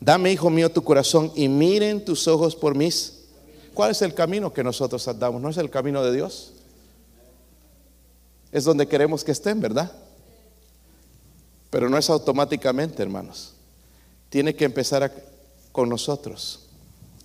Dame, 0.00 0.32
hijo 0.32 0.50
mío, 0.50 0.70
tu 0.70 0.82
corazón 0.82 1.32
y 1.34 1.48
miren 1.48 2.04
tus 2.04 2.26
ojos 2.28 2.56
por 2.56 2.74
mis. 2.74 3.20
¿Cuál 3.72 3.92
es 3.92 4.02
el 4.02 4.14
camino 4.14 4.52
que 4.52 4.64
nosotros 4.64 5.06
andamos? 5.08 5.40
¿No 5.40 5.48
es 5.48 5.56
el 5.56 5.70
camino 5.70 6.02
de 6.02 6.12
Dios? 6.12 6.52
Es 8.50 8.64
donde 8.64 8.88
queremos 8.88 9.22
que 9.24 9.32
estén, 9.32 9.60
¿verdad? 9.60 9.92
Pero 11.70 11.88
no 11.88 11.96
es 11.96 12.10
automáticamente, 12.10 13.02
hermanos. 13.02 13.54
Tiene 14.28 14.54
que 14.54 14.64
empezar 14.64 15.12
con 15.70 15.88
nosotros, 15.88 16.66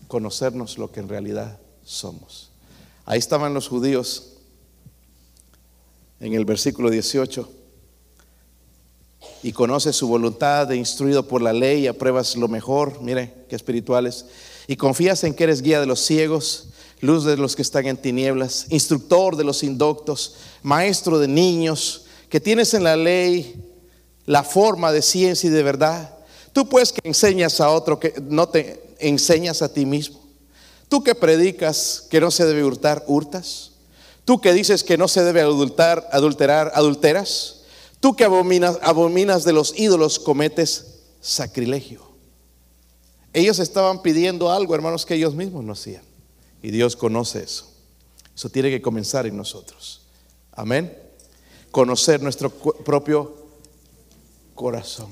conocernos 0.07 0.77
lo 0.77 0.91
que 0.91 0.99
en 0.99 1.09
realidad 1.09 1.59
somos. 1.83 2.51
Ahí 3.05 3.17
estaban 3.17 3.55
los 3.55 3.67
judíos 3.67 4.33
en 6.19 6.33
el 6.33 6.45
versículo 6.45 6.91
18 6.91 7.58
y 9.43 9.51
conoces 9.51 9.95
su 9.95 10.07
voluntad, 10.07 10.67
de 10.67 10.75
instruido 10.75 11.27
por 11.27 11.41
la 11.41 11.53
ley, 11.53 11.81
y 11.81 11.87
apruebas 11.87 12.35
lo 12.35 12.47
mejor, 12.47 13.01
mire, 13.01 13.33
qué 13.49 13.55
espirituales, 13.55 14.25
y 14.67 14.75
confías 14.75 15.23
en 15.23 15.33
que 15.33 15.45
eres 15.45 15.61
guía 15.61 15.79
de 15.79 15.85
los 15.85 15.99
ciegos, 15.99 16.67
luz 17.01 17.23
de 17.23 17.37
los 17.37 17.55
que 17.55 17.61
están 17.61 17.87
en 17.87 17.97
tinieblas, 17.97 18.65
instructor 18.69 19.35
de 19.35 19.43
los 19.43 19.63
indoctos, 19.63 20.35
maestro 20.61 21.19
de 21.19 21.27
niños, 21.27 22.05
que 22.29 22.39
tienes 22.39 22.73
en 22.73 22.83
la 22.83 22.95
ley 22.95 23.55
la 24.25 24.43
forma 24.43 24.91
de 24.91 25.01
ciencia 25.01 25.47
y 25.47 25.51
de 25.51 25.63
verdad. 25.63 26.15
Tú 26.53 26.67
pues 26.69 26.91
que 26.91 27.01
enseñas 27.03 27.59
a 27.59 27.69
otro 27.69 27.99
que 27.99 28.13
no 28.21 28.47
te 28.49 28.95
enseñas 28.99 29.61
a 29.61 29.73
ti 29.73 29.85
mismo. 29.85 30.19
Tú 30.87 31.03
que 31.03 31.15
predicas 31.15 32.05
que 32.09 32.19
no 32.19 32.31
se 32.31 32.45
debe 32.45 32.63
hurtar, 32.63 33.03
hurtas. 33.07 33.71
Tú 34.25 34.41
que 34.41 34.53
dices 34.53 34.83
que 34.83 34.97
no 34.97 35.07
se 35.07 35.23
debe 35.23 35.41
adulterar, 35.41 36.07
adulterar, 36.11 36.71
adulteras. 36.75 37.58
Tú 37.99 38.15
que 38.15 38.23
abominas, 38.23 38.79
abominas 38.81 39.43
de 39.43 39.53
los 39.53 39.77
ídolos 39.77 40.19
cometes 40.19 40.99
sacrilegio. 41.19 42.01
Ellos 43.33 43.59
estaban 43.59 44.01
pidiendo 44.01 44.51
algo, 44.51 44.73
hermanos, 44.73 45.05
que 45.05 45.15
ellos 45.15 45.35
mismos 45.35 45.63
no 45.63 45.73
hacían. 45.73 46.03
Y 46.61 46.71
Dios 46.71 46.95
conoce 46.95 47.43
eso. 47.43 47.71
Eso 48.35 48.49
tiene 48.49 48.69
que 48.69 48.81
comenzar 48.81 49.27
en 49.27 49.35
nosotros. 49.35 50.01
Amén. 50.51 50.97
Conocer 51.71 52.21
nuestro 52.21 52.49
propio 52.49 53.35
corazón. 54.55 55.09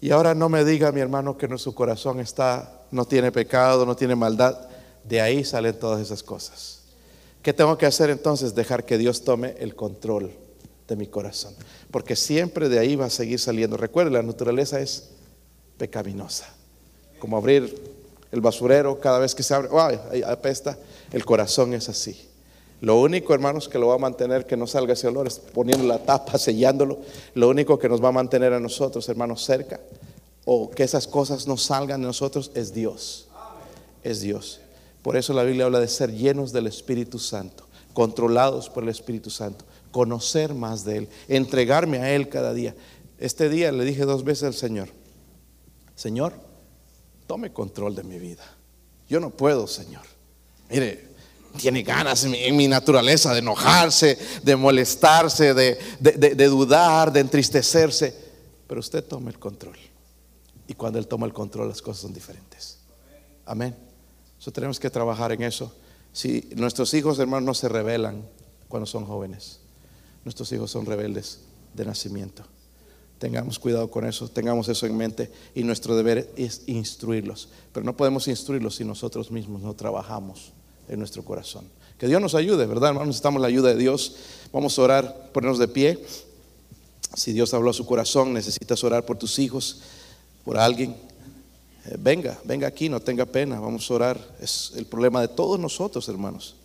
Y 0.00 0.10
ahora 0.10 0.34
no 0.34 0.48
me 0.48 0.64
diga, 0.64 0.92
mi 0.92 1.00
hermano, 1.00 1.36
que 1.36 1.46
nuestro 1.46 1.74
corazón 1.74 2.20
está, 2.20 2.86
no 2.90 3.04
tiene 3.04 3.32
pecado, 3.32 3.86
no 3.86 3.94
tiene 3.94 4.16
maldad. 4.16 4.68
De 5.04 5.20
ahí 5.20 5.44
salen 5.44 5.78
todas 5.78 6.00
esas 6.00 6.22
cosas. 6.22 6.82
¿Qué 7.42 7.52
tengo 7.52 7.76
que 7.78 7.86
hacer 7.86 8.10
entonces? 8.10 8.54
Dejar 8.54 8.84
que 8.84 8.98
Dios 8.98 9.24
tome 9.24 9.54
el 9.58 9.76
control 9.76 10.43
de 10.88 10.96
mi 10.96 11.06
corazón. 11.06 11.54
Porque 11.90 12.16
siempre 12.16 12.68
de 12.68 12.78
ahí 12.78 12.96
va 12.96 13.06
a 13.06 13.10
seguir 13.10 13.38
saliendo. 13.38 13.76
Recuerde, 13.76 14.10
la 14.10 14.22
naturaleza 14.22 14.80
es 14.80 15.10
pecaminosa. 15.78 16.46
Como 17.18 17.36
abrir 17.36 17.74
el 18.32 18.40
basurero 18.40 19.00
cada 19.00 19.18
vez 19.18 19.34
que 19.34 19.42
se 19.42 19.54
abre, 19.54 19.68
¡ay! 19.72 20.22
apesta. 20.22 20.78
El 21.12 21.24
corazón 21.24 21.74
es 21.74 21.88
así. 21.88 22.28
Lo 22.80 23.00
único, 23.00 23.32
hermanos, 23.32 23.68
que 23.68 23.78
lo 23.78 23.88
va 23.88 23.94
a 23.94 23.98
mantener 23.98 24.46
que 24.46 24.56
no 24.56 24.66
salga 24.66 24.92
ese 24.92 25.08
olor 25.08 25.26
es 25.26 25.38
poniendo 25.38 25.86
la 25.86 25.98
tapa, 25.98 26.38
sellándolo. 26.38 26.98
Lo 27.34 27.48
único 27.48 27.78
que 27.78 27.88
nos 27.88 28.02
va 28.02 28.08
a 28.08 28.12
mantener 28.12 28.52
a 28.52 28.60
nosotros, 28.60 29.08
hermanos, 29.08 29.44
cerca 29.44 29.80
o 30.44 30.70
que 30.70 30.82
esas 30.82 31.06
cosas 31.06 31.46
no 31.46 31.56
salgan 31.56 32.02
de 32.02 32.06
nosotros 32.06 32.50
es 32.54 32.74
Dios. 32.74 33.28
Es 34.02 34.20
Dios. 34.20 34.60
Por 35.02 35.16
eso 35.16 35.32
la 35.32 35.42
Biblia 35.42 35.64
habla 35.64 35.80
de 35.80 35.88
ser 35.88 36.12
llenos 36.12 36.52
del 36.52 36.66
Espíritu 36.66 37.18
Santo, 37.18 37.64
controlados 37.94 38.68
por 38.68 38.82
el 38.82 38.90
Espíritu 38.90 39.30
Santo 39.30 39.64
conocer 39.94 40.54
más 40.54 40.84
de 40.84 40.96
Él, 40.96 41.08
entregarme 41.28 41.98
a 41.98 42.10
Él 42.16 42.28
cada 42.28 42.52
día. 42.52 42.74
Este 43.16 43.48
día 43.48 43.70
le 43.70 43.84
dije 43.84 44.04
dos 44.04 44.24
veces 44.24 44.42
al 44.42 44.54
Señor, 44.54 44.88
Señor, 45.94 46.34
tome 47.28 47.52
control 47.52 47.94
de 47.94 48.02
mi 48.02 48.18
vida. 48.18 48.42
Yo 49.08 49.20
no 49.20 49.30
puedo, 49.30 49.68
Señor. 49.68 50.02
Mire, 50.68 51.10
tiene 51.58 51.84
ganas 51.84 52.24
en 52.24 52.56
mi, 52.56 52.66
naturaleza 52.66 53.32
de 53.32 53.38
enojarse, 53.38 54.18
de 54.42 54.56
molestarse, 54.56 55.54
de, 55.54 55.78
de 56.00 56.46
dudar, 56.48 57.12
de 57.12 57.20
entristecerse. 57.20 58.12
Pero 58.66 58.80
usted 58.80 59.04
toma 59.04 59.30
el 59.30 59.38
control. 59.38 59.78
Y 60.66 60.74
cuando 60.74 60.98
Él 60.98 61.06
toma 61.06 61.26
el 61.26 61.32
control, 61.32 61.68
las 61.68 61.80
cosas 61.80 62.02
son 62.02 62.12
diferentes. 62.12 62.78
Amén. 63.46 63.76
Eso 64.40 64.50
tenemos 64.50 64.80
que 64.80 64.90
trabajar 64.90 65.30
en 65.30 65.44
eso. 65.44 65.72
Si 66.12 66.48
nuestros 66.56 66.92
hijos, 66.94 67.16
hermanos, 67.20 67.46
no 67.46 67.54
se 67.54 67.68
rebelan 67.68 68.26
cuando 68.66 68.86
son 68.86 69.06
jóvenes, 69.06 69.60
nuestros 70.24 70.50
hijos 70.52 70.70
son 70.70 70.86
rebeldes 70.86 71.40
de 71.74 71.84
nacimiento. 71.84 72.44
Tengamos 73.18 73.58
cuidado 73.58 73.90
con 73.90 74.06
eso, 74.06 74.28
tengamos 74.28 74.68
eso 74.68 74.86
en 74.86 74.96
mente 74.96 75.30
y 75.54 75.62
nuestro 75.62 75.96
deber 75.96 76.30
es 76.36 76.62
instruirlos. 76.66 77.48
Pero 77.72 77.84
no 77.84 77.96
podemos 77.96 78.28
instruirlos 78.28 78.76
si 78.76 78.84
nosotros 78.84 79.30
mismos 79.30 79.62
no 79.62 79.74
trabajamos 79.74 80.52
en 80.88 80.98
nuestro 80.98 81.24
corazón. 81.24 81.64
Que 81.98 82.08
Dios 82.08 82.20
nos 82.20 82.34
ayude, 82.34 82.66
¿verdad, 82.66 82.90
hermanos? 82.90 83.08
Necesitamos 83.08 83.40
la 83.40 83.48
ayuda 83.48 83.68
de 83.70 83.76
Dios. 83.76 84.16
Vamos 84.52 84.78
a 84.78 84.82
orar, 84.82 85.30
ponernos 85.32 85.58
de 85.58 85.68
pie. 85.68 86.04
Si 87.14 87.32
Dios 87.32 87.54
habló 87.54 87.70
a 87.70 87.74
su 87.74 87.86
corazón, 87.86 88.34
necesitas 88.34 88.82
orar 88.82 89.06
por 89.06 89.16
tus 89.16 89.38
hijos, 89.38 89.82
por 90.44 90.58
alguien. 90.58 90.96
Eh, 91.86 91.96
venga, 91.98 92.38
venga 92.44 92.66
aquí, 92.66 92.88
no 92.88 92.98
tenga 93.00 93.24
pena. 93.26 93.60
Vamos 93.60 93.88
a 93.88 93.94
orar. 93.94 94.36
Es 94.40 94.72
el 94.74 94.86
problema 94.86 95.20
de 95.20 95.28
todos 95.28 95.58
nosotros, 95.60 96.08
hermanos. 96.08 96.56